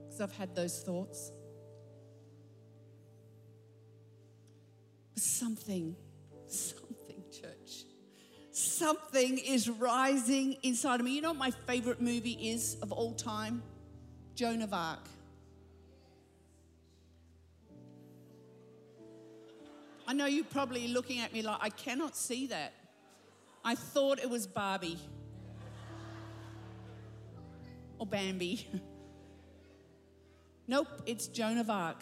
Because 0.03 0.19
I've 0.19 0.35
had 0.35 0.53
those 0.53 0.81
thoughts. 0.81 1.31
Something, 5.43 5.93
something, 6.47 7.21
church. 7.29 7.83
Something 8.51 9.39
is 9.39 9.69
rising 9.69 10.55
inside 10.63 11.01
of 11.01 11.05
me. 11.05 11.15
You 11.15 11.21
know 11.21 11.31
what 11.31 11.37
my 11.37 11.51
favorite 11.51 11.99
movie 11.99 12.37
is 12.49 12.77
of 12.81 12.93
all 12.93 13.13
time? 13.13 13.61
Joan 14.35 14.61
of 14.61 14.73
Arc. 14.73 15.05
I 20.07 20.13
know 20.13 20.27
you're 20.27 20.45
probably 20.45 20.87
looking 20.87 21.19
at 21.19 21.33
me 21.33 21.41
like, 21.41 21.57
I 21.59 21.69
cannot 21.69 22.15
see 22.15 22.47
that. 22.47 22.73
I 23.65 23.75
thought 23.75 24.19
it 24.19 24.29
was 24.29 24.47
Barbie 24.47 24.99
or 27.99 28.05
Bambi. 28.05 28.65
nope, 30.67 30.87
it's 31.05 31.27
Joan 31.27 31.57
of 31.57 31.69
Arc 31.69 31.97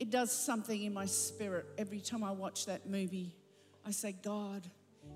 it 0.00 0.10
does 0.10 0.30
something 0.32 0.82
in 0.82 0.94
my 0.94 1.06
spirit 1.06 1.66
every 1.76 2.00
time 2.00 2.22
I 2.22 2.30
watch 2.30 2.66
that 2.66 2.88
movie. 2.88 3.34
I 3.84 3.90
say, 3.90 4.14
God, 4.22 4.68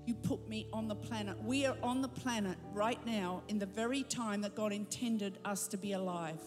you 0.05 0.13
put 0.13 0.47
me 0.49 0.67
on 0.73 0.87
the 0.87 0.95
planet. 0.95 1.41
We 1.43 1.65
are 1.65 1.77
on 1.81 2.01
the 2.01 2.07
planet 2.09 2.57
right 2.73 3.03
now 3.05 3.43
in 3.47 3.59
the 3.59 3.65
very 3.65 4.03
time 4.03 4.41
that 4.41 4.55
God 4.55 4.73
intended 4.73 5.39
us 5.45 5.67
to 5.69 5.77
be 5.77 5.93
alive. 5.93 6.41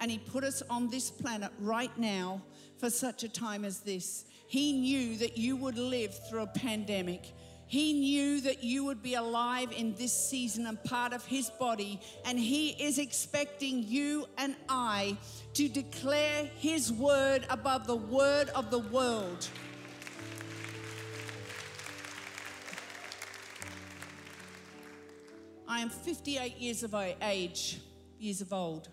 And 0.00 0.10
He 0.10 0.18
put 0.18 0.44
us 0.44 0.62
on 0.68 0.90
this 0.90 1.10
planet 1.10 1.50
right 1.58 1.96
now 1.96 2.42
for 2.78 2.90
such 2.90 3.22
a 3.22 3.28
time 3.28 3.64
as 3.64 3.80
this. 3.80 4.26
He 4.46 4.72
knew 4.72 5.16
that 5.16 5.38
you 5.38 5.56
would 5.56 5.78
live 5.78 6.18
through 6.28 6.42
a 6.42 6.46
pandemic. 6.46 7.32
He 7.72 7.94
knew 7.94 8.42
that 8.42 8.62
you 8.62 8.84
would 8.84 9.02
be 9.02 9.14
alive 9.14 9.72
in 9.72 9.94
this 9.94 10.12
season 10.12 10.66
and 10.66 10.84
part 10.84 11.14
of 11.14 11.24
His 11.24 11.48
body, 11.48 11.98
and 12.26 12.38
He 12.38 12.72
is 12.72 12.98
expecting 12.98 13.82
you 13.82 14.26
and 14.36 14.56
I 14.68 15.16
to 15.54 15.70
declare 15.70 16.50
His 16.58 16.92
word 16.92 17.46
above 17.48 17.86
the 17.86 17.96
word 17.96 18.50
of 18.50 18.70
the 18.70 18.80
world. 18.80 19.48
I 25.66 25.80
am 25.80 25.88
58 25.88 26.58
years 26.58 26.82
of 26.82 26.94
age, 27.22 27.80
years 28.18 28.42
of 28.42 28.52
old. 28.52 28.90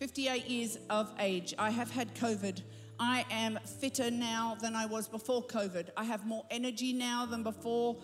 58 0.00 0.44
years 0.48 0.76
of 0.90 1.08
age. 1.20 1.54
I 1.56 1.70
have 1.70 1.92
had 1.92 2.16
COVID. 2.16 2.62
I 3.00 3.24
am 3.30 3.58
fitter 3.80 4.10
now 4.10 4.56
than 4.60 4.74
I 4.74 4.86
was 4.86 5.08
before 5.08 5.42
COVID. 5.42 5.90
I 5.96 6.04
have 6.04 6.26
more 6.26 6.44
energy 6.50 6.92
now 6.92 7.26
than 7.26 7.42
before 7.42 7.96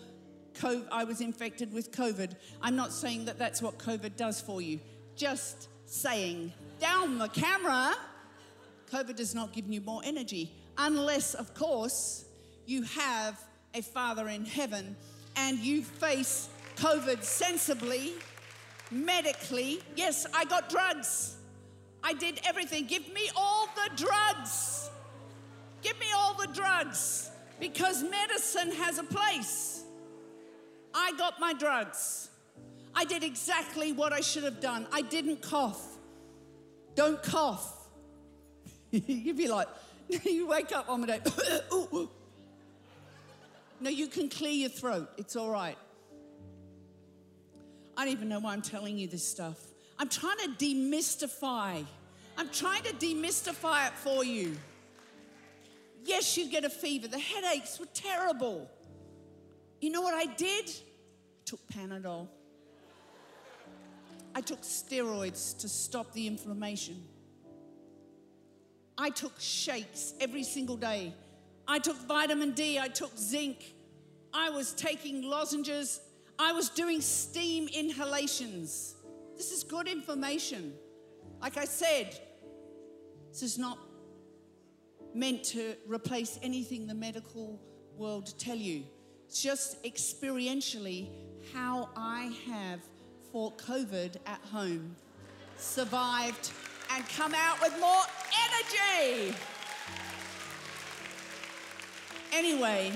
COVID, 0.55 0.87
I 0.91 1.03
was 1.03 1.21
infected 1.21 1.73
with 1.73 1.91
COVID. 1.91 2.35
I'm 2.61 2.75
not 2.75 2.93
saying 2.93 3.25
that 3.25 3.37
that's 3.37 3.61
what 3.61 3.77
COVID 3.77 4.15
does 4.15 4.39
for 4.39 4.61
you, 4.61 4.79
just 5.15 5.67
saying, 5.85 6.53
down 6.79 7.17
the 7.17 7.27
camera, 7.27 7.93
COVID 8.91 9.15
does 9.15 9.35
not 9.35 9.51
give 9.53 9.67
you 9.67 9.81
more 9.81 10.01
energy, 10.05 10.51
unless, 10.77 11.33
of 11.33 11.53
course, 11.53 12.25
you 12.65 12.83
have 12.83 13.39
a 13.73 13.81
Father 13.81 14.29
in 14.29 14.45
heaven 14.45 14.95
and 15.35 15.59
you 15.59 15.83
face 15.83 16.49
COVID 16.77 17.23
sensibly, 17.23 18.13
medically. 18.91 19.81
Yes, 19.95 20.25
I 20.33 20.45
got 20.45 20.69
drugs. 20.69 21.35
I 22.03 22.13
did 22.13 22.39
everything. 22.45 22.85
Give 22.85 23.11
me 23.13 23.29
all 23.35 23.67
the 23.75 23.95
drugs. 23.95 24.84
Give 25.85 25.99
me 25.99 26.07
all 26.17 26.33
the 26.33 26.47
drugs 26.47 27.29
because 27.59 28.01
medicine 28.01 28.71
has 28.71 28.97
a 28.97 29.03
place. 29.03 29.83
I 30.95 31.11
got 31.15 31.39
my 31.39 31.53
drugs. 31.53 32.29
I 32.95 33.05
did 33.05 33.23
exactly 33.23 33.91
what 33.91 34.11
I 34.11 34.21
should 34.21 34.45
have 34.45 34.59
done. 34.59 34.87
I 34.91 35.03
didn't 35.03 35.43
cough. 35.43 35.85
Don't 36.95 37.21
cough. 37.21 37.87
You'd 38.89 39.37
be 39.37 39.47
like, 39.47 39.67
you 40.23 40.47
wake 40.47 40.71
up 40.71 40.89
on 40.89 41.01
the 41.01 41.07
day. 41.07 41.19
no, 43.79 43.89
you 43.91 44.07
can 44.07 44.27
clear 44.27 44.53
your 44.53 44.69
throat. 44.69 45.07
It's 45.17 45.35
all 45.35 45.51
right. 45.51 45.77
I 47.95 48.05
don't 48.05 48.11
even 48.11 48.27
know 48.27 48.39
why 48.39 48.53
I'm 48.53 48.63
telling 48.63 48.97
you 48.97 49.07
this 49.07 49.23
stuff. 49.23 49.59
I'm 49.99 50.09
trying 50.09 50.39
to 50.39 50.49
demystify 50.49 51.85
I'm 52.37 52.49
trying 52.49 52.83
to 52.83 52.93
demystify 52.93 53.87
it 53.87 53.93
for 53.93 54.25
you. 54.25 54.57
Yes, 56.05 56.37
you 56.37 56.49
get 56.49 56.63
a 56.63 56.69
fever. 56.69 57.07
The 57.07 57.19
headaches 57.19 57.79
were 57.79 57.87
terrible. 57.93 58.69
You 59.81 59.89
know 59.89 60.01
what 60.01 60.13
I 60.13 60.27
did? 60.27 60.69
I 60.69 61.43
took 61.45 61.59
Panadol. 61.73 62.27
I 64.35 64.41
took 64.41 64.61
steroids 64.61 65.57
to 65.59 65.67
stop 65.67 66.13
the 66.13 66.27
inflammation. 66.27 67.03
I 68.97 69.09
took 69.09 69.33
shakes 69.39 70.13
every 70.19 70.43
single 70.43 70.77
day. 70.77 71.11
I 71.67 71.79
took 71.79 71.97
vitamin 72.07 72.51
D, 72.51 72.77
I 72.77 72.87
took 72.87 73.17
zinc. 73.17 73.73
I 74.31 74.51
was 74.51 74.73
taking 74.73 75.23
lozenges. 75.23 76.01
I 76.37 76.51
was 76.51 76.69
doing 76.69 77.01
steam 77.01 77.67
inhalations. 77.67 78.95
This 79.35 79.51
is 79.51 79.63
good 79.63 79.87
information. 79.87 80.73
Like 81.41 81.57
I 81.57 81.65
said, 81.65 82.19
this 83.31 83.41
is 83.41 83.57
not 83.57 83.79
meant 85.15 85.43
to 85.43 85.75
replace 85.87 86.37
anything 86.43 86.85
the 86.85 86.93
medical 86.93 87.59
world 87.97 88.37
tell 88.37 88.57
you. 88.57 88.83
It's 89.27 89.41
just 89.41 89.81
experientially 89.83 91.07
how 91.53 91.89
I 91.95 92.35
have 92.51 92.81
fought 93.31 93.57
COVID 93.57 94.17
at 94.25 94.41
home, 94.51 94.95
survived, 95.57 96.51
and 96.91 97.07
come 97.09 97.33
out 97.33 97.61
with 97.61 97.73
more 97.79 98.03
energy. 98.45 99.35
Anyway, 102.33 102.91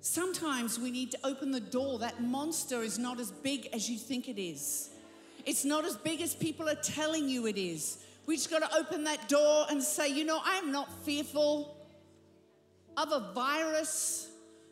sometimes 0.00 0.78
we 0.80 0.90
need 0.90 1.12
to 1.12 1.18
open 1.22 1.52
the 1.52 1.60
door. 1.60 2.00
That 2.00 2.20
monster 2.20 2.82
is 2.82 2.98
not 2.98 3.20
as 3.20 3.30
big 3.30 3.68
as 3.72 3.88
you 3.88 3.96
think 3.96 4.28
it 4.28 4.40
is. 4.40 4.90
It's 5.46 5.64
not 5.64 5.84
as 5.84 5.96
big 5.96 6.20
as 6.20 6.34
people 6.34 6.68
are 6.68 6.74
telling 6.74 7.28
you 7.28 7.46
it 7.46 7.56
is. 7.56 7.98
We 8.26 8.36
just 8.36 8.50
got 8.50 8.68
to 8.68 8.76
open 8.76 9.04
that 9.04 9.28
door 9.28 9.66
and 9.70 9.82
say, 9.82 10.08
you 10.08 10.24
know, 10.24 10.40
I'm 10.44 10.72
not 10.72 10.92
fearful 11.04 11.76
of 12.96 13.12
a 13.12 13.32
virus 13.32 14.28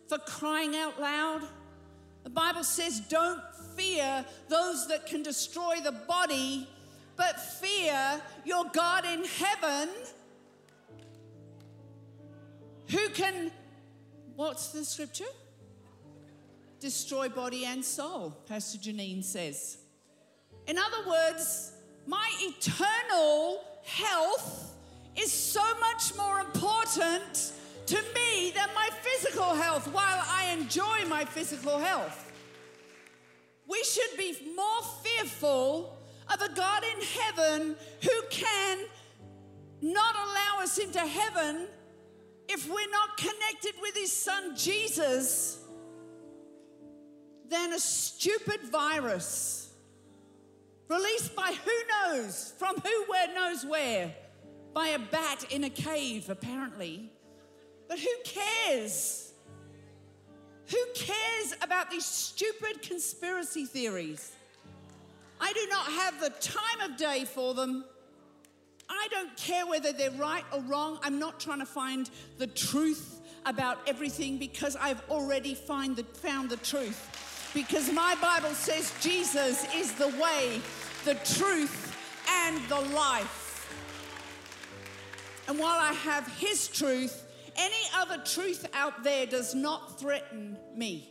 for 0.08 0.18
crying 0.18 0.74
out 0.74 1.00
loud. 1.00 1.42
The 2.24 2.30
Bible 2.30 2.64
says, 2.64 3.00
don't 3.00 3.40
fear 3.76 4.24
those 4.48 4.88
that 4.88 5.06
can 5.06 5.22
destroy 5.22 5.76
the 5.82 5.92
body, 5.92 6.68
but 7.16 7.38
fear 7.38 8.20
your 8.44 8.64
God 8.72 9.04
in 9.04 9.24
heaven 9.24 9.88
who 12.90 13.08
can, 13.10 13.50
what's 14.36 14.68
the 14.68 14.84
scripture? 14.84 15.24
Destroy 16.80 17.28
body 17.28 17.64
and 17.64 17.84
soul, 17.84 18.36
Pastor 18.46 18.78
Janine 18.78 19.24
says. 19.24 19.78
In 20.66 20.78
other 20.78 21.08
words, 21.08 21.72
my 22.06 22.30
eternal 22.40 23.60
health 23.84 24.74
is 25.16 25.32
so 25.32 25.62
much 25.80 26.16
more 26.16 26.40
important 26.40 27.52
to 27.86 27.96
me 28.14 28.52
than 28.54 28.68
my 28.74 28.88
physical 29.02 29.54
health 29.54 29.86
while 29.88 30.22
I 30.26 30.50
enjoy 30.58 31.04
my 31.08 31.24
physical 31.24 31.78
health. 31.78 32.32
We 33.68 33.82
should 33.84 34.16
be 34.16 34.36
more 34.56 34.82
fearful 35.02 35.96
of 36.32 36.40
a 36.40 36.52
God 36.54 36.82
in 36.82 37.02
heaven 37.02 37.76
who 38.02 38.22
can 38.30 38.78
not 39.82 40.14
allow 40.14 40.62
us 40.62 40.78
into 40.78 41.00
heaven 41.00 41.66
if 42.48 42.68
we're 42.68 42.90
not 42.90 43.16
connected 43.16 43.74
with 43.80 43.94
his 43.94 44.12
son 44.12 44.56
Jesus 44.56 45.58
than 47.48 47.72
a 47.72 47.78
stupid 47.78 48.62
virus 48.62 49.63
released 50.94 51.34
by 51.34 51.52
who 51.64 51.72
knows, 51.92 52.52
from 52.58 52.76
who 52.76 53.04
where 53.06 53.34
knows 53.34 53.64
where, 53.64 54.14
by 54.72 54.88
a 54.88 54.98
bat 54.98 55.44
in 55.50 55.64
a 55.64 55.70
cave, 55.70 56.30
apparently. 56.30 57.10
But 57.88 57.98
who 57.98 58.10
cares? 58.24 59.32
Who 60.66 60.78
cares 60.94 61.54
about 61.62 61.90
these 61.90 62.06
stupid 62.06 62.82
conspiracy 62.82 63.66
theories? 63.66 64.32
I 65.40 65.52
do 65.52 65.66
not 65.68 65.86
have 65.86 66.20
the 66.20 66.30
time 66.40 66.90
of 66.90 66.96
day 66.96 67.24
for 67.24 67.54
them. 67.54 67.84
I 68.88 69.08
don't 69.10 69.36
care 69.36 69.66
whether 69.66 69.92
they're 69.92 70.10
right 70.12 70.44
or 70.52 70.60
wrong. 70.60 70.98
I'm 71.02 71.18
not 71.18 71.40
trying 71.40 71.58
to 71.58 71.66
find 71.66 72.08
the 72.38 72.46
truth 72.46 73.20
about 73.46 73.78
everything 73.86 74.38
because 74.38 74.76
I've 74.76 75.02
already 75.10 75.54
the, 75.54 76.04
found 76.14 76.50
the 76.50 76.56
truth. 76.58 77.50
Because 77.54 77.92
my 77.92 78.16
Bible 78.20 78.50
says 78.50 78.92
Jesus 79.00 79.66
is 79.74 79.92
the 79.92 80.08
way, 80.08 80.60
the 81.04 81.14
truth, 81.36 81.96
and 82.28 82.68
the 82.68 82.80
life. 82.94 83.40
And 85.48 85.58
while 85.58 85.78
I 85.78 85.92
have 85.92 86.26
His 86.38 86.68
truth, 86.68 87.24
any 87.56 87.84
other 87.96 88.22
truth 88.24 88.66
out 88.72 89.04
there 89.04 89.26
does 89.26 89.54
not 89.54 90.00
threaten 90.00 90.56
me. 90.74 91.08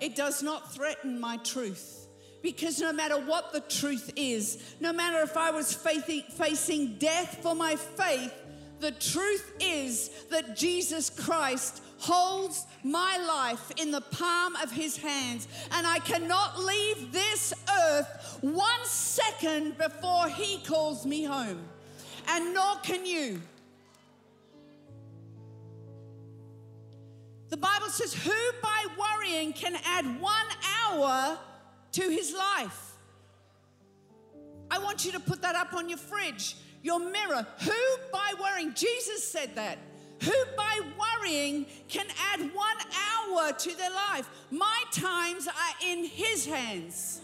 It 0.00 0.14
does 0.14 0.42
not 0.42 0.72
threaten 0.72 1.20
my 1.20 1.38
truth. 1.38 2.06
Because 2.40 2.80
no 2.80 2.92
matter 2.92 3.16
what 3.16 3.52
the 3.52 3.60
truth 3.60 4.12
is, 4.14 4.76
no 4.80 4.92
matter 4.92 5.20
if 5.22 5.36
I 5.36 5.50
was 5.50 5.74
facing 5.74 6.96
death 6.98 7.40
for 7.42 7.54
my 7.54 7.74
faith, 7.74 8.32
the 8.78 8.92
truth 8.92 9.52
is 9.58 10.10
that 10.30 10.56
Jesus 10.56 11.10
Christ 11.10 11.82
holds 11.98 12.66
my 12.82 13.18
life 13.18 13.70
in 13.76 13.90
the 13.90 14.00
palm 14.00 14.56
of 14.56 14.70
his 14.70 14.96
hands, 14.96 15.48
and 15.72 15.86
I 15.86 15.98
cannot 15.98 16.58
leave 16.58 17.12
this 17.12 17.52
earth 17.82 18.38
one 18.40 18.84
second 18.84 19.76
before 19.76 20.28
he 20.28 20.58
calls 20.64 21.04
me 21.04 21.24
home. 21.24 21.60
And 22.28 22.54
nor 22.54 22.76
can 22.82 23.04
you. 23.04 23.40
The 27.48 27.56
Bible 27.56 27.88
says, 27.88 28.12
Who 28.12 28.52
by 28.62 28.86
worrying 28.98 29.52
can 29.52 29.76
add 29.84 30.20
one 30.20 30.46
hour 30.82 31.38
to 31.92 32.02
his 32.02 32.34
life? 32.34 32.92
I 34.70 34.78
want 34.78 35.04
you 35.04 35.12
to 35.12 35.20
put 35.20 35.42
that 35.42 35.56
up 35.56 35.72
on 35.72 35.88
your 35.88 35.98
fridge, 35.98 36.56
your 36.82 37.00
mirror. 37.00 37.46
Who 37.64 37.96
by 38.12 38.34
worrying, 38.40 38.74
Jesus 38.74 39.26
said 39.26 39.54
that. 39.54 39.78
Who 40.22 40.34
by 40.56 40.80
worrying 40.98 41.66
can 41.88 42.06
add 42.32 42.40
one 42.54 42.76
hour 43.08 43.52
to 43.52 43.76
their 43.76 43.90
life? 43.90 44.28
My 44.50 44.82
times 44.92 45.46
are 45.46 45.86
in 45.86 46.04
his 46.04 46.46
hands. 46.46 47.20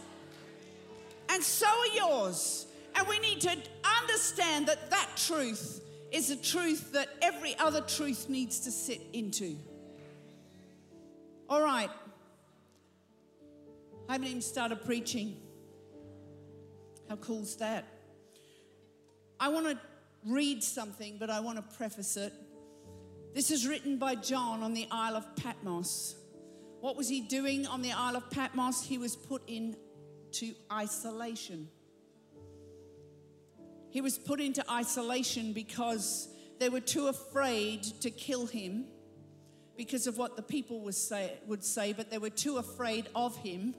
And 1.29 1.43
so 1.43 1.67
are 1.67 1.95
yours. 1.95 2.67
And 2.95 3.09
we 3.09 3.19
need 3.19 3.41
to 3.43 3.57
understand 4.01 4.69
that 4.69 4.91
that 4.91 5.09
truth 5.17 5.81
is 6.13 6.31
a 6.31 6.37
truth 6.37 6.93
that 6.93 7.09
every 7.21 7.57
other 7.59 7.81
truth 7.81 8.29
needs 8.29 8.61
to 8.61 8.71
sit 8.71 9.01
into. 9.13 9.57
All 11.49 11.63
right. 11.63 11.91
I 14.09 14.13
haven't 14.13 14.29
even 14.29 14.43
started 14.43 14.85
preaching. 14.85 15.37
How 17.09 17.17
cool's 17.17 17.57
that? 17.57 17.85
I 19.41 19.49
want 19.49 19.67
to 19.67 19.79
read 20.27 20.63
something, 20.63 21.17
but 21.19 21.31
I 21.31 21.41
want 21.41 21.57
to 21.57 21.77
preface 21.77 22.17
it. 22.17 22.33
This 23.35 23.51
is 23.51 23.67
written 23.67 23.99
by 23.99 24.15
John 24.15 24.63
on 24.63 24.75
the 24.75 24.87
Isle 24.93 25.17
of 25.17 25.35
Patmos. 25.35 26.15
What 26.81 26.97
was 26.97 27.09
he 27.09 27.21
doing 27.21 27.67
on 27.67 27.83
the 27.83 27.91
Isle 27.91 28.15
of 28.15 28.31
Patmos? 28.31 28.85
He 28.85 28.97
was 28.97 29.17
put 29.17 29.43
into 29.49 30.55
isolation. 30.73 31.69
He 33.91 34.01
was 34.01 34.19
put 34.19 34.41
into 34.41 34.65
isolation 34.71 35.53
because 35.53 36.29
they 36.61 36.69
were 36.69 36.79
too 36.79 37.09
afraid 37.09 37.83
to 38.03 38.11
kill 38.13 38.47
him 38.47 38.85
because 39.77 40.07
of 40.07 40.17
what 40.17 40.37
the 40.37 40.43
people 40.43 40.83
would 40.83 40.95
say, 40.95 41.33
would 41.49 41.65
say, 41.65 41.93
but 41.93 42.13
they 42.13 42.19
were 42.19 42.31
too 42.31 42.59
afraid 42.59 43.09
of 43.17 43.37
him 43.39 43.75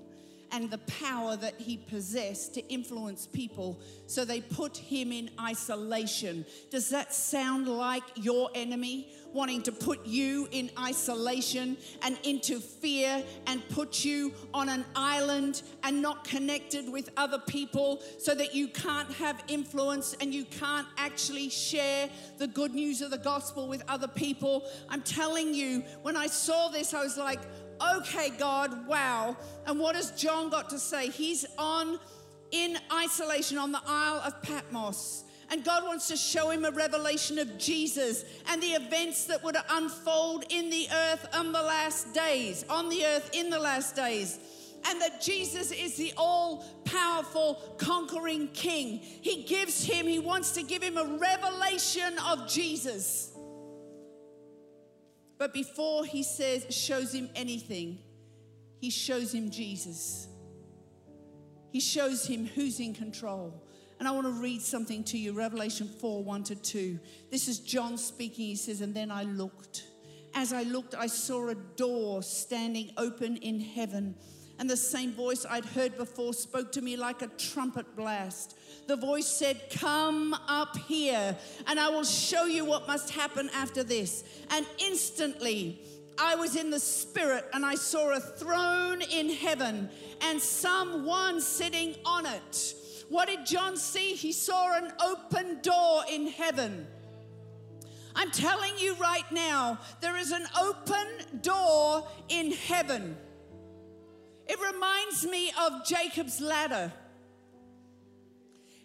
and 0.52 0.70
the 0.70 0.78
power 0.80 1.36
that 1.36 1.60
he 1.60 1.78
possessed 1.78 2.54
to 2.56 2.68
influence 2.68 3.28
people. 3.28 3.80
So 4.08 4.26
they 4.26 4.42
put 4.42 4.78
him 4.78 5.12
in 5.12 5.30
isolation. 5.40 6.46
Does 6.70 6.90
that 6.90 7.14
sound 7.14 7.68
like 7.68 8.04
your 8.16 8.50
enemy 8.56 9.10
wanting 9.36 9.62
to 9.62 9.72
put 9.72 10.06
you 10.06 10.48
in 10.52 10.72
isolation 10.80 11.76
and 12.04 12.18
into 12.24 12.58
fear 12.58 13.22
and 13.48 13.68
put 13.70 14.06
you 14.06 14.34
on 14.54 14.70
an 14.70 14.86
island 14.96 15.62
and 15.84 16.02
not 16.02 16.24
connected 16.24 16.90
with 16.90 17.10
other 17.18 17.40
people 17.40 18.02
so 18.18 18.34
that 18.34 18.56
you 18.56 18.70
can't 18.70 19.12
have 19.12 19.44
influence 19.50 20.16
and 20.22 20.34
you 20.34 20.46
can't 20.46 20.88
actually 20.98 21.50
share 21.50 22.10
the 22.38 22.48
good 22.48 22.74
news 22.74 23.02
of 23.02 23.12
the 23.12 23.18
gospel 23.18 23.68
with 23.68 23.84
other 23.90 24.08
people? 24.08 24.64
I'm 24.88 25.02
telling 25.02 25.54
you, 25.54 25.84
when 26.02 26.16
I 26.16 26.28
saw 26.28 26.70
this, 26.70 26.94
I 26.94 27.04
was 27.04 27.18
like, 27.18 27.42
okay, 27.82 28.30
God, 28.30 28.88
wow. 28.88 29.36
And 29.66 29.80
what 29.80 29.96
has 29.96 30.12
John 30.12 30.50
got 30.50 30.70
to 30.70 30.80
say? 30.80 31.10
He's 31.10 31.46
on 31.58 32.00
in 32.52 32.78
isolation 32.94 33.58
on 33.58 33.72
the 33.72 33.82
Isle 33.86 34.22
of 34.26 34.42
Patmos. 34.42 35.24
And 35.52 35.64
God 35.64 35.84
wants 35.84 36.08
to 36.08 36.18
show 36.18 36.50
him 36.50 36.66
a 36.66 36.72
revelation 36.72 37.38
of 37.38 37.58
Jesus 37.58 38.26
and 38.50 38.62
the 38.62 38.74
events 38.74 39.26
that 39.26 39.44
would 39.44 39.58
unfold 39.70 40.46
in 40.50 40.70
the 40.70 40.88
earth 40.92 41.28
on 41.34 41.52
the 41.52 41.62
last 41.62 42.14
days, 42.14 42.66
on 42.70 42.90
the 42.90 43.06
earth 43.06 43.30
in 43.34 43.50
the 43.50 43.60
last 43.60 43.96
days. 43.96 44.40
And 44.88 45.02
that 45.02 45.22
Jesus 45.22 45.72
is 45.72 45.96
the 45.98 46.14
all 46.18 46.66
powerful, 46.86 47.56
conquering 47.78 48.48
King. 48.50 49.00
He 49.00 49.44
gives 49.44 49.84
him, 49.84 50.08
he 50.08 50.20
wants 50.20 50.52
to 50.52 50.64
give 50.64 50.82
him 50.82 50.98
a 50.98 51.18
revelation 51.18 52.18
of 52.28 52.48
Jesus. 52.48 53.35
But 55.38 55.54
before 55.54 56.06
he 56.06 56.24
says, 56.24 56.65
shows 56.69 57.13
him 57.13 57.30
anything, 57.36 58.00
he 58.80 58.89
shows 58.89 59.34
him 59.34 59.50
Jesus. 59.50 60.28
He 61.71 61.80
shows 61.80 62.26
him 62.26 62.45
who's 62.45 62.80
in 62.80 62.93
control. 62.93 63.62
And 64.00 64.08
I 64.08 64.12
want 64.12 64.28
to 64.28 64.34
read 64.34 64.62
something 64.62 65.04
to 65.06 65.17
you 65.17 65.34
Revelation 65.34 65.88
4 65.88 66.24
1 66.24 66.43
to 66.45 66.56
2. 66.56 67.00
This 67.32 67.48
is 67.48 67.60
John 67.60 67.98
speaking. 67.98 68.45
He 68.45 68.56
says, 68.56 68.82
And 68.82 68.93
then 68.93 69.12
I 69.12 69.24
looked, 69.24 69.86
as 70.34 70.54
I 70.54 70.63
looked, 70.63 70.95
I 70.95 71.08
saw 71.08 71.50
a 71.50 71.56
door 71.56 72.21
standing 72.24 72.91
open 72.98 73.38
in 73.38 73.60
heaven. 73.60 74.15
And 74.58 74.70
the 74.70 74.78
same 74.78 75.12
voice 75.12 75.46
I'd 75.50 75.65
heard 75.65 75.98
before 75.98 76.34
spoke 76.34 76.72
to 76.74 76.82
me 76.82 76.96
like 76.96 77.22
a 77.22 77.28
trumpet 77.28 77.96
blast. 77.96 78.58
The 78.88 78.96
voice 78.96 79.28
said, 79.28 79.62
Come 79.70 80.34
up 80.48 80.78
here, 80.78 81.36
and 81.68 81.80
I 81.80 81.89
will 81.89 82.04
show 82.04 82.46
you 82.46 82.63
what 82.63 82.88
must 82.88 83.10
happen 83.10 83.50
after 83.54 83.84
this. 83.84 84.24
And 84.52 84.65
instantly, 84.78 85.82
I 86.18 86.36
was 86.36 86.56
in 86.56 86.70
the 86.70 86.80
spirit 86.80 87.46
and 87.54 87.65
I 87.65 87.76
saw 87.76 88.13
a 88.13 88.20
throne 88.20 89.02
in 89.02 89.30
heaven 89.30 89.89
and 90.22 90.41
someone 90.41 91.41
sitting 91.41 91.96
on 92.06 92.26
it. 92.26 92.76
What 93.10 93.28
did 93.28 93.46
John 93.46 93.78
see? 93.78 94.13
He 94.13 94.32
saw 94.32 94.78
an 94.78 94.94
open 95.04 95.60
door 95.62 96.04
in 96.10 96.28
heaven. 96.28 96.88
I'm 98.15 98.32
telling 98.32 98.72
you 98.80 98.96
right 98.96 99.30
now, 99.32 99.78
there 100.00 100.15
is 100.15 100.32
an 100.32 100.46
open 100.60 101.41
door 101.41 102.08
in 102.30 102.52
heaven. 102.52 103.18
It 104.48 104.60
reminds 104.60 105.26
me 105.26 105.52
of 105.60 105.86
Jacob's 105.86 106.40
ladder. 106.40 106.92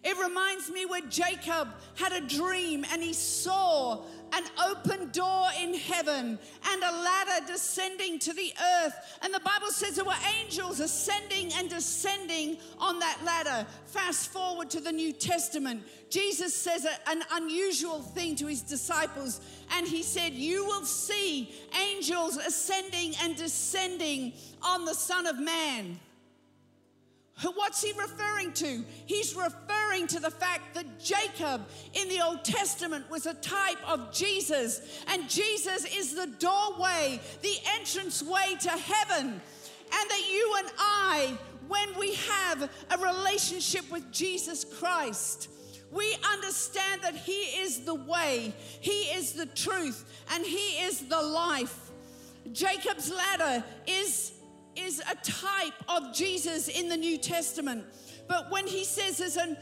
It 0.03 0.17
reminds 0.17 0.71
me 0.71 0.85
where 0.85 1.01
Jacob 1.01 1.67
had 1.95 2.11
a 2.11 2.21
dream 2.21 2.85
and 2.91 3.03
he 3.03 3.13
saw 3.13 4.01
an 4.33 4.43
open 4.67 5.09
door 5.11 5.47
in 5.61 5.73
heaven 5.75 6.39
and 6.69 6.83
a 6.83 6.91
ladder 6.91 7.45
descending 7.45 8.17
to 8.19 8.33
the 8.33 8.51
earth. 8.83 8.95
And 9.21 9.31
the 9.33 9.41
Bible 9.41 9.67
says 9.67 9.95
there 9.95 10.05
were 10.05 10.13
angels 10.41 10.79
ascending 10.79 11.51
and 11.53 11.69
descending 11.69 12.57
on 12.79 12.97
that 12.99 13.19
ladder. 13.23 13.67
Fast 13.85 14.31
forward 14.31 14.69
to 14.71 14.79
the 14.79 14.91
New 14.91 15.11
Testament. 15.13 15.83
Jesus 16.09 16.55
says 16.55 16.87
an 17.07 17.23
unusual 17.33 17.99
thing 17.99 18.35
to 18.37 18.47
his 18.47 18.61
disciples, 18.61 19.41
and 19.71 19.87
he 19.87 20.01
said, 20.01 20.33
You 20.33 20.65
will 20.65 20.85
see 20.85 21.53
angels 21.79 22.37
ascending 22.37 23.13
and 23.21 23.35
descending 23.35 24.33
on 24.63 24.85
the 24.85 24.95
Son 24.95 25.27
of 25.27 25.39
Man. 25.39 25.99
What's 27.43 27.81
he 27.81 27.91
referring 27.93 28.53
to? 28.53 28.83
He's 29.05 29.35
referring 29.35 30.07
to 30.07 30.19
the 30.19 30.29
fact 30.29 30.75
that 30.75 30.99
Jacob 30.99 31.67
in 31.93 32.07
the 32.09 32.21
Old 32.21 32.43
Testament 32.43 33.09
was 33.09 33.25
a 33.25 33.33
type 33.35 33.77
of 33.87 34.11
Jesus, 34.13 34.81
and 35.07 35.29
Jesus 35.29 35.85
is 35.85 36.13
the 36.13 36.27
doorway, 36.27 37.19
the 37.41 37.55
entrance 37.77 38.21
way 38.21 38.55
to 38.61 38.69
heaven. 38.69 39.41
And 39.93 40.09
that 40.09 40.29
you 40.31 40.55
and 40.59 40.71
I, 40.77 41.37
when 41.67 41.89
we 41.99 42.13
have 42.13 42.69
a 42.91 42.97
relationship 42.97 43.89
with 43.91 44.11
Jesus 44.11 44.63
Christ, 44.63 45.49
we 45.91 46.15
understand 46.31 47.01
that 47.01 47.15
He 47.15 47.41
is 47.61 47.81
the 47.81 47.95
way, 47.95 48.53
He 48.79 49.03
is 49.15 49.33
the 49.33 49.47
truth, 49.47 50.05
and 50.31 50.45
He 50.45 50.83
is 50.83 51.07
the 51.07 51.21
life. 51.21 51.91
Jacob's 52.53 53.11
ladder 53.11 53.63
is 53.87 54.31
is 54.75 54.99
a 54.99 55.15
type 55.23 55.73
of 55.89 56.13
Jesus 56.13 56.67
in 56.67 56.89
the 56.89 56.97
New 56.97 57.17
Testament. 57.17 57.85
But 58.27 58.51
when 58.51 58.67
he 58.67 58.83
says 58.83 59.17
there's 59.17 59.37
an, 59.37 59.57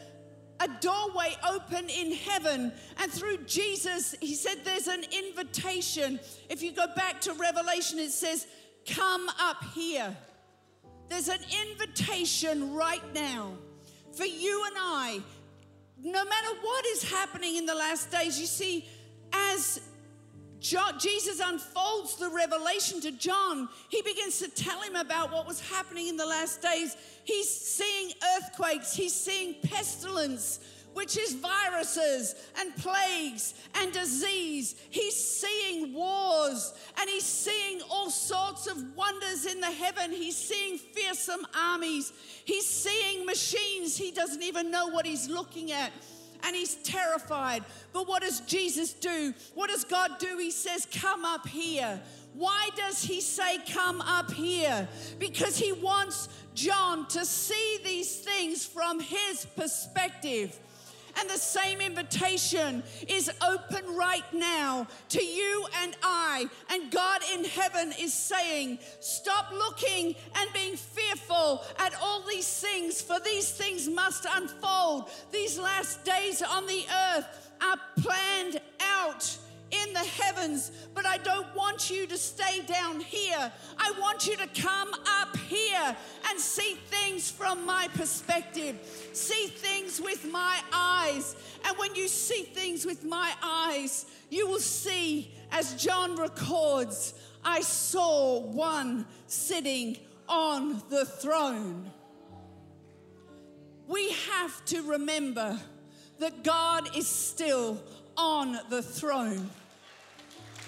a 0.60 0.68
doorway 0.80 1.36
open 1.48 1.90
in 1.90 2.14
heaven, 2.14 2.72
and 2.98 3.12
through 3.12 3.38
Jesus, 3.46 4.16
he 4.22 4.36
said 4.36 4.64
there's 4.64 4.88
an 4.88 5.04
invitation. 5.12 6.20
If 6.50 6.62
you 6.62 6.72
go 6.72 6.86
back 6.96 7.22
to 7.22 7.34
Revelation, 7.34 8.00
it 8.00 8.12
says, 8.12 8.48
Come 8.88 9.30
up 9.40 9.64
here. 9.74 10.16
There's 11.10 11.28
an 11.28 11.42
invitation 11.68 12.74
right 12.74 13.04
now 13.14 13.54
for 14.16 14.26
you 14.26 14.64
and 14.66 14.76
I. 14.78 15.22
No 16.02 16.24
matter 16.24 16.48
what 16.62 16.86
is 16.88 17.04
happening 17.04 17.58
in 17.58 17.66
the 17.66 17.76
last 17.76 18.12
days, 18.12 18.40
you 18.40 18.46
see, 18.46 18.88
as 19.34 19.82
John, 20.62 21.00
Jesus 21.00 21.40
unfolds 21.40 22.16
the 22.16 22.30
revelation 22.30 23.00
to 23.02 23.12
John. 23.12 23.70
He 23.88 24.02
begins 24.02 24.40
to 24.40 24.50
tell 24.50 24.82
him 24.82 24.96
about 24.96 25.32
what 25.32 25.48
was 25.48 25.60
happening 25.62 26.08
in 26.08 26.18
the 26.18 26.26
last 26.26 26.62
days. 26.62 26.98
He's 27.24 27.50
seeing 27.50 28.12
earthquakes, 28.36 28.94
he's 28.94 29.14
seeing 29.14 29.56
pestilence, 29.64 30.60
which 30.94 31.18
is 31.18 31.34
viruses 31.36 32.36
and 32.60 32.76
plagues 32.76 33.54
and 33.76 33.94
disease. 33.94 34.76
He's 34.90 35.16
seeing 35.16 35.94
wars 35.94 36.74
and 37.00 37.10
he's 37.10 37.26
seeing 37.26 37.82
all 37.90 38.10
sorts 38.10 38.68
of 38.68 38.78
wonders 38.98 39.46
in 39.46 39.62
the 39.62 39.68
heaven. 39.68 40.12
He's 40.12 40.36
seeing 40.36 40.78
fearsome 40.78 41.46
armies. 41.58 42.12
He's 42.44 42.68
seeing 42.68 43.26
machines 43.26 43.96
he 43.96 44.12
doesn't 44.12 44.44
even 44.44 44.72
know 44.72 44.88
what 44.88 45.06
he's 45.06 45.30
looking 45.30 45.72
at 45.72 45.94
and 46.44 46.56
he's 46.56 46.76
terrified. 46.76 47.64
But 47.94 48.08
what 48.08 48.22
does 48.22 48.42
Jesus 48.42 48.94
do? 48.94 49.34
What 49.56 49.70
does 49.70 49.84
God 49.84 50.20
do? 50.20 50.38
He 50.38 50.52
says, 50.52 50.88
Come 50.92 51.26
up 51.26 51.48
here. 51.48 52.00
Why 52.34 52.70
does 52.76 53.02
he 53.02 53.22
say, 53.22 53.58
Come 53.72 54.02
up 54.02 54.32
here? 54.32 54.88
Because 55.18 55.58
he 55.58 55.72
wants 55.72 56.30
John 56.54 57.08
to 57.10 57.26
see 57.26 57.80
these 57.84 58.20
things 58.20 58.66
from 58.66 59.00
his 59.00 59.46
perspective. 59.56 60.58
And 61.18 61.30
the 61.30 61.38
same 61.38 61.82
invitation 61.82 62.84
is 63.08 63.32
open 63.48 63.96
right 63.96 64.24
now 64.34 64.88
to 65.10 65.24
you 65.24 65.66
and 65.82 65.96
I. 66.04 66.50
And 66.72 66.92
God 66.92 67.22
in 67.34 67.46
heaven 67.46 67.94
is 68.00 68.14
saying, 68.14 68.80
Stop 69.00 69.52
looking 69.52 70.16
and 70.36 70.54
being 70.54 70.76
fearful 70.76 71.64
at 71.78 71.94
all 72.02 72.22
these 72.22 72.48
things, 72.48 73.02
for 73.02 73.20
these 73.20 73.52
things 73.52 73.88
must 73.88 74.26
unfold. 74.30 75.10
These 75.32 75.60
last 75.60 76.04
days 76.04 76.42
on 76.42 76.68
the 76.68 76.86
earth 77.16 77.50
are 77.62 77.78
planned 78.02 78.62
out 78.82 79.38
in 79.72 79.94
the 79.94 80.00
heavens, 80.00 80.72
but 80.94 81.06
I 81.06 81.18
don't 81.18 81.54
want 81.56 81.90
you 81.90 82.08
to 82.08 82.18
stay 82.18 82.62
down 82.62 83.00
here. 83.00 83.52
I 83.78 83.92
want 84.00 84.28
you 84.28 84.36
to 84.38 84.48
come 84.62 84.90
up 85.08 85.38
here 85.38 85.96
and 86.30 86.40
see 86.40 86.76
things 86.88 87.30
from 87.30 87.66
my 87.66 87.88
perspective, 87.94 88.78
see 89.14 89.48
things 89.48 90.02
with 90.02 90.30
my 90.32 90.60
eyes. 90.74 91.36
And 91.66 91.78
when 91.78 91.96
you 91.96 92.08
see 92.08 92.44
things 92.44 92.86
with 92.86 93.04
my 93.04 93.32
eyes, 93.44 94.06
you 94.30 94.48
will 94.48 94.60
see, 94.60 95.34
as 95.52 95.76
John 95.76 96.16
records, 96.16 97.14
I 97.44 97.62
saw 97.62 98.40
one 98.40 99.06
sitting 99.28 99.98
on 100.28 100.82
the 100.90 101.06
throne. 101.06 101.92
We 103.88 104.12
have 104.12 104.64
to 104.66 104.84
remember 104.84 105.60
that 106.20 106.44
God 106.44 106.96
is 106.96 107.08
still 107.08 107.82
on 108.20 108.60
the 108.70 108.82
throne. 108.82 109.50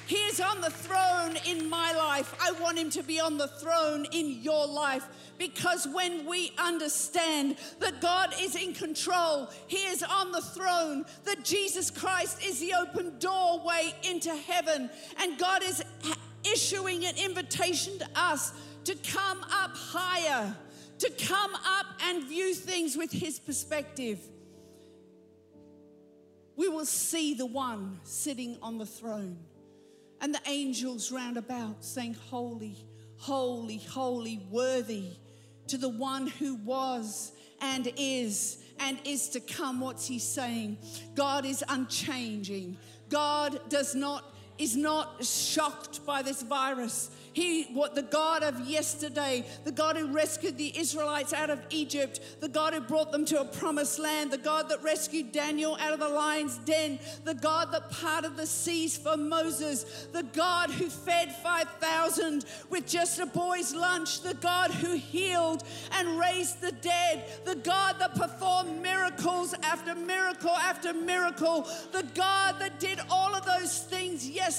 He 0.08 0.16
is 0.16 0.42
on 0.42 0.62
the 0.62 0.70
throne 0.70 1.38
in 1.46 1.70
my 1.70 1.94
life. 1.94 2.34
I 2.42 2.52
want 2.54 2.78
him 2.78 2.90
to 2.92 3.04
be 3.04 3.20
on 3.20 3.38
the 3.38 3.48
throne 3.48 4.06
in 4.12 4.42
your 4.42 4.66
life 4.66 5.08
because 5.38 5.88
when 5.88 6.26
we 6.26 6.54
understand 6.58 7.58
that 7.80 8.00
God 8.02 8.34
is 8.40 8.56
in 8.56 8.74
control, 8.74 9.50
He 9.68 9.78
is 9.78 10.04
on 10.04 10.32
the 10.32 10.42
throne, 10.42 11.06
that 11.24 11.44
Jesus 11.44 11.90
Christ 11.90 12.46
is 12.46 12.60
the 12.60 12.74
open 12.74 13.18
doorway 13.20 13.94
into 14.04 14.36
heaven, 14.36 14.90
and 15.20 15.38
God 15.40 15.64
is 15.64 15.84
issuing 16.44 17.06
an 17.06 17.16
invitation 17.18 17.98
to 18.00 18.08
us 18.16 18.54
to 18.84 18.96
come 18.96 19.40
up 19.52 19.76
higher, 19.76 20.56
to 21.00 21.10
come 21.26 21.56
up 21.56 21.88
and 22.04 22.24
view 22.26 22.54
things 22.54 22.96
with 22.96 23.12
His 23.12 23.40
perspective 23.40 24.20
we 26.56 26.68
will 26.68 26.86
see 26.86 27.34
the 27.34 27.46
one 27.46 28.00
sitting 28.04 28.58
on 28.62 28.78
the 28.78 28.86
throne 28.86 29.38
and 30.22 30.34
the 30.34 30.42
angels 30.48 31.12
round 31.12 31.38
about 31.38 31.84
saying, 31.84 32.16
Holy, 32.30 32.76
holy, 33.18 33.78
holy, 33.78 34.46
worthy 34.50 35.18
to 35.68 35.78
the 35.78 35.90
one 35.90 36.28
who 36.28 36.56
was 36.56 37.32
and 37.62 37.92
is 37.98 38.64
and 38.80 39.00
is 39.06 39.30
to 39.30 39.40
come. 39.40 39.80
What's 39.80 40.08
he 40.08 40.20
saying? 40.20 40.78
God 41.16 41.46
is 41.46 41.64
unchanging. 41.70 42.78
God 43.10 43.60
does 43.70 43.94
not 43.94 44.31
is 44.62 44.78
not 44.78 45.26
shocked 45.26 46.06
by 46.06 46.22
this 46.22 46.44
virus. 46.44 47.10
He, 47.34 47.64
what 47.74 47.96
the 47.96 48.02
God 48.02 48.44
of 48.44 48.60
yesterday, 48.68 49.46
the 49.64 49.72
God 49.72 49.96
who 49.96 50.08
rescued 50.08 50.58
the 50.58 50.78
Israelites 50.78 51.32
out 51.32 51.50
of 51.50 51.62
Egypt, 51.70 52.20
the 52.42 52.50
God 52.50 52.74
who 52.74 52.82
brought 52.82 53.12
them 53.14 53.24
to 53.26 53.40
a 53.40 53.46
promised 53.46 54.00
land, 54.00 54.32
the 54.32 54.38
God 54.38 54.68
that 54.68 54.84
rescued 54.84 55.32
Daniel 55.32 55.78
out 55.80 55.94
of 55.94 56.00
the 56.00 56.10
lion's 56.10 56.58
den, 56.58 57.00
the 57.24 57.34
God 57.34 57.72
that 57.72 57.90
parted 57.90 58.36
the 58.36 58.46
seas 58.46 58.98
for 58.98 59.16
Moses, 59.16 60.08
the 60.12 60.24
God 60.24 60.72
who 60.72 60.90
fed 60.90 61.34
5,000 61.38 62.44
with 62.70 62.86
just 62.86 63.20
a 63.20 63.26
boy's 63.26 63.74
lunch, 63.74 64.22
the 64.22 64.34
God 64.36 64.70
who 64.72 64.96
healed 64.96 65.64
and 65.94 66.20
raised 66.20 66.60
the 66.60 66.74
dead, 66.74 67.24
the 67.46 67.56
God 67.56 67.96
that 68.00 68.14
performed 68.14 68.82
miracles 68.82 69.56
after 69.64 69.96
miracle 69.96 70.50
after 70.50 70.94
miracle, 70.94 71.66
the 71.94 72.06
God 72.14 72.60
that 72.60 72.78
did 72.82 73.00
all 73.10 73.34
of 73.34 73.46
those 73.46 73.84
things 73.84 74.30
yesterday 74.30 74.51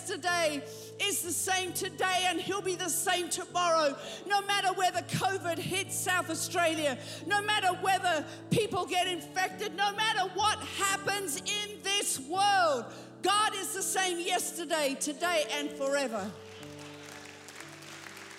is 1.01 1.23
the 1.23 1.33
same 1.33 1.73
today 1.73 2.27
and 2.27 2.41
he'll 2.41 2.63
be 2.63 2.75
the 2.75 2.89
same 2.89 3.29
tomorrow. 3.29 3.97
No 4.27 4.43
matter 4.43 4.73
whether 4.75 5.01
COVID 5.03 5.59
hits 5.59 5.99
South 5.99 6.31
Australia, 6.31 6.99
no 7.27 7.43
matter 7.43 7.69
whether 7.81 8.25
people 8.51 8.87
get 8.87 9.07
infected, 9.07 9.75
no 9.77 9.93
matter 9.93 10.31
what 10.35 10.59
happens 10.59 11.37
in 11.37 11.83
this 11.83 12.21
world, 12.21 12.87
God 13.23 13.55
is 13.57 13.75
the 13.75 13.83
same 13.83 14.19
yesterday, 14.19 14.97
today, 14.99 15.45
and 15.53 15.71
forever. 15.71 16.31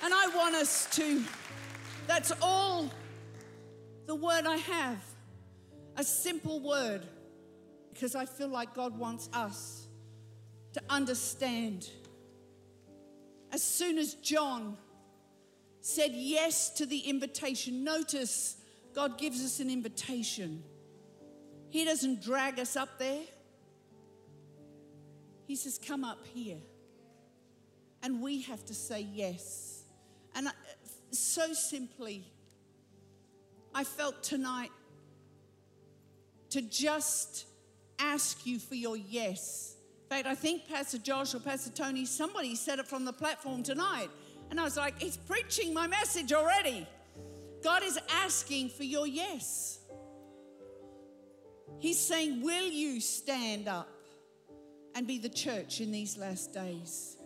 And 0.04 0.14
I 0.14 0.28
want 0.36 0.56
us 0.56 0.88
to, 0.98 1.24
that's 2.08 2.34
all 2.42 2.90
the 4.06 4.16
word 4.16 4.46
I 4.46 4.58
have. 4.58 5.02
A 5.96 6.04
simple 6.04 6.60
word, 6.60 7.06
because 7.94 8.16
I 8.16 8.26
feel 8.26 8.48
like 8.50 8.74
God 8.74 8.98
wants 8.98 9.30
us 9.32 9.83
to 10.74 10.82
understand. 10.90 11.90
As 13.52 13.62
soon 13.62 13.98
as 13.98 14.16
John 14.16 14.78
said 15.82 16.12
yes 16.14 16.70
to 16.72 16.86
the 16.86 17.00
invitation, 17.00 17.84
notice 17.84 18.58
God 18.94 19.18
gives 19.18 19.44
us 19.44 19.60
an 19.60 19.70
invitation. 19.70 20.64
He 21.70 21.86
doesn't 21.86 22.24
drag 22.24 22.60
us 22.60 22.76
up 22.76 23.00
there. 23.00 23.22
He 25.48 25.56
says, 25.56 25.80
Come 25.84 26.04
up 26.04 26.26
here. 26.34 26.58
And 28.02 28.22
we 28.22 28.42
have 28.44 28.66
to 28.66 28.74
say 28.74 29.08
yes. 29.14 29.84
And 30.36 30.48
so 31.12 31.54
simply, 31.54 32.26
I 33.74 33.84
felt 33.84 34.24
tonight 34.24 34.72
to 36.52 36.62
just 36.62 37.46
ask 37.98 38.46
you 38.46 38.60
for 38.60 38.76
your 38.76 38.98
yes. 38.98 39.73
Fact, 40.14 40.28
I 40.28 40.36
think 40.36 40.68
Pastor 40.70 41.00
Josh 41.00 41.34
or 41.34 41.40
Pastor 41.40 41.72
Tony, 41.72 42.06
somebody 42.06 42.54
said 42.54 42.78
it 42.78 42.86
from 42.86 43.04
the 43.04 43.12
platform 43.12 43.64
tonight. 43.64 44.10
And 44.52 44.60
I 44.60 44.64
was 44.64 44.78
like, 44.78 45.02
he's 45.02 45.18
preaching 45.18 45.74
my 45.74 45.88
message 45.88 46.32
already. 46.32 46.86
God 47.64 47.82
is 47.82 47.98
asking 48.24 48.70
for 48.70 48.84
your 48.84 49.08
yes. 49.08 49.80
He's 51.80 51.98
saying, 51.98 52.44
Will 52.44 52.68
you 52.68 53.00
stand 53.02 53.68
up 53.68 53.90
and 54.94 55.08
be 55.08 55.18
the 55.18 55.30
church 55.30 55.82
in 55.82 55.92
these 55.92 56.16
last 56.16 56.54
days? 56.54 57.18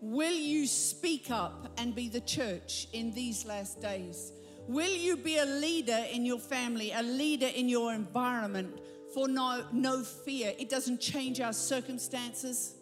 Will 0.00 0.30
you 0.30 0.68
speak 0.68 1.32
up 1.32 1.72
and 1.78 1.96
be 1.96 2.08
the 2.08 2.20
church 2.20 2.86
in 2.92 3.10
these 3.10 3.44
last 3.44 3.80
days? 3.80 4.32
Will 4.68 4.94
you 4.94 5.16
be 5.16 5.38
a 5.38 5.46
leader 5.46 6.04
in 6.12 6.24
your 6.24 6.38
family, 6.38 6.92
a 6.92 7.02
leader 7.02 7.48
in 7.52 7.68
your 7.68 7.92
environment 7.92 8.78
for 9.16 9.28
no, 9.28 9.64
no 9.72 10.02
fear? 10.02 10.52
It 10.58 10.68
doesn't 10.68 11.00
change 11.00 11.40
our 11.40 11.54
circumstances. 11.54 12.74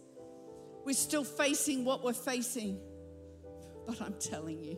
We're 0.84 0.94
still 0.94 1.22
facing 1.22 1.84
what 1.84 2.02
we're 2.02 2.12
facing. 2.12 2.80
But 3.86 4.02
I'm 4.02 4.14
telling 4.14 4.60
you, 4.60 4.76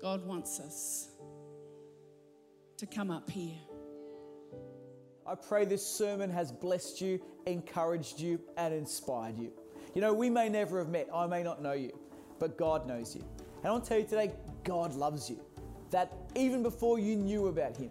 God 0.00 0.24
wants 0.24 0.60
us 0.60 1.08
to 2.76 2.86
come 2.86 3.10
up 3.10 3.28
here. 3.28 3.58
I 5.26 5.34
pray 5.34 5.64
this 5.64 5.84
sermon 5.84 6.30
has 6.30 6.52
blessed 6.52 7.00
you, 7.00 7.20
encouraged 7.46 8.20
you, 8.20 8.38
and 8.56 8.72
inspired 8.72 9.36
you. 9.36 9.50
You 9.92 10.02
know, 10.02 10.14
we 10.14 10.30
may 10.30 10.48
never 10.48 10.78
have 10.78 10.88
met, 10.88 11.08
I 11.12 11.26
may 11.26 11.42
not 11.42 11.60
know 11.60 11.72
you, 11.72 11.98
but 12.38 12.56
God 12.56 12.86
knows 12.86 13.16
you. 13.16 13.24
And 13.58 13.66
I 13.66 13.72
want 13.72 13.82
to 13.82 13.88
tell 13.88 13.98
you 13.98 14.06
today, 14.06 14.30
God 14.62 14.94
loves 14.94 15.28
you. 15.28 15.40
That 15.90 16.12
even 16.36 16.62
before 16.62 17.00
you 17.00 17.16
knew 17.16 17.48
about 17.48 17.76
Him, 17.76 17.90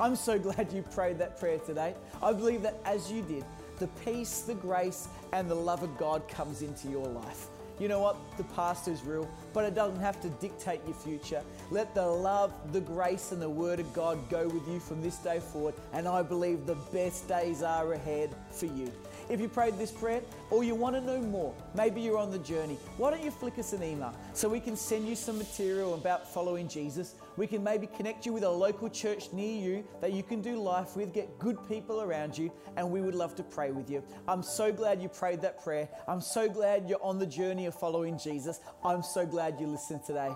I'm 0.00 0.14
so 0.14 0.38
glad 0.38 0.72
you 0.72 0.82
prayed 0.82 1.18
that 1.18 1.40
prayer 1.40 1.58
today. 1.58 1.94
I 2.22 2.32
believe 2.32 2.62
that 2.62 2.76
as 2.84 3.10
you 3.10 3.22
did, 3.22 3.44
the 3.78 3.88
peace, 4.04 4.42
the 4.42 4.54
grace, 4.54 5.08
and 5.32 5.50
the 5.50 5.54
love 5.54 5.82
of 5.82 5.98
God 5.98 6.28
comes 6.28 6.62
into 6.62 6.88
your 6.88 7.06
life. 7.06 7.48
You 7.80 7.86
know 7.86 8.00
what? 8.00 8.16
The 8.36 8.44
past 8.44 8.88
is 8.88 9.02
real, 9.02 9.28
but 9.52 9.64
it 9.64 9.74
doesn't 9.74 10.00
have 10.00 10.20
to 10.22 10.28
dictate 10.28 10.80
your 10.84 10.94
future. 10.94 11.42
Let 11.70 11.94
the 11.94 12.06
love, 12.06 12.52
the 12.72 12.80
grace, 12.80 13.30
and 13.30 13.40
the 13.40 13.50
Word 13.50 13.78
of 13.78 13.92
God 13.92 14.28
go 14.28 14.48
with 14.48 14.66
you 14.68 14.80
from 14.80 15.00
this 15.00 15.16
day 15.18 15.38
forward, 15.38 15.74
and 15.92 16.08
I 16.08 16.22
believe 16.22 16.66
the 16.66 16.74
best 16.92 17.28
days 17.28 17.62
are 17.62 17.92
ahead 17.92 18.34
for 18.50 18.66
you. 18.66 18.92
If 19.28 19.40
you 19.40 19.48
prayed 19.48 19.78
this 19.78 19.92
prayer 19.92 20.22
or 20.50 20.64
you 20.64 20.74
want 20.74 20.96
to 20.96 21.00
know 21.00 21.20
more, 21.20 21.54
maybe 21.74 22.00
you're 22.00 22.18
on 22.18 22.30
the 22.30 22.38
journey, 22.38 22.78
why 22.96 23.10
don't 23.10 23.22
you 23.22 23.30
flick 23.30 23.58
us 23.58 23.72
an 23.72 23.82
email 23.82 24.14
so 24.32 24.48
we 24.48 24.60
can 24.60 24.74
send 24.74 25.06
you 25.06 25.14
some 25.14 25.38
material 25.38 25.94
about 25.94 26.32
following 26.32 26.66
Jesus? 26.66 27.14
We 27.38 27.46
can 27.46 27.62
maybe 27.62 27.86
connect 27.86 28.26
you 28.26 28.32
with 28.32 28.42
a 28.42 28.50
local 28.50 28.90
church 28.90 29.32
near 29.32 29.56
you 29.56 29.84
that 30.00 30.12
you 30.12 30.24
can 30.24 30.42
do 30.42 30.56
life 30.56 30.96
with, 30.96 31.14
get 31.14 31.38
good 31.38 31.56
people 31.68 32.02
around 32.02 32.36
you, 32.36 32.50
and 32.76 32.90
we 32.90 33.00
would 33.00 33.14
love 33.14 33.36
to 33.36 33.44
pray 33.44 33.70
with 33.70 33.88
you. 33.88 34.02
I'm 34.26 34.42
so 34.42 34.72
glad 34.72 35.00
you 35.00 35.08
prayed 35.08 35.40
that 35.42 35.62
prayer. 35.62 35.88
I'm 36.08 36.20
so 36.20 36.48
glad 36.48 36.88
you're 36.88 37.02
on 37.02 37.20
the 37.20 37.26
journey 37.26 37.66
of 37.66 37.76
following 37.76 38.18
Jesus. 38.18 38.58
I'm 38.84 39.04
so 39.04 39.24
glad 39.24 39.60
you 39.60 39.68
listened 39.68 40.04
today. 40.04 40.32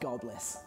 God 0.00 0.20
bless. 0.20 0.62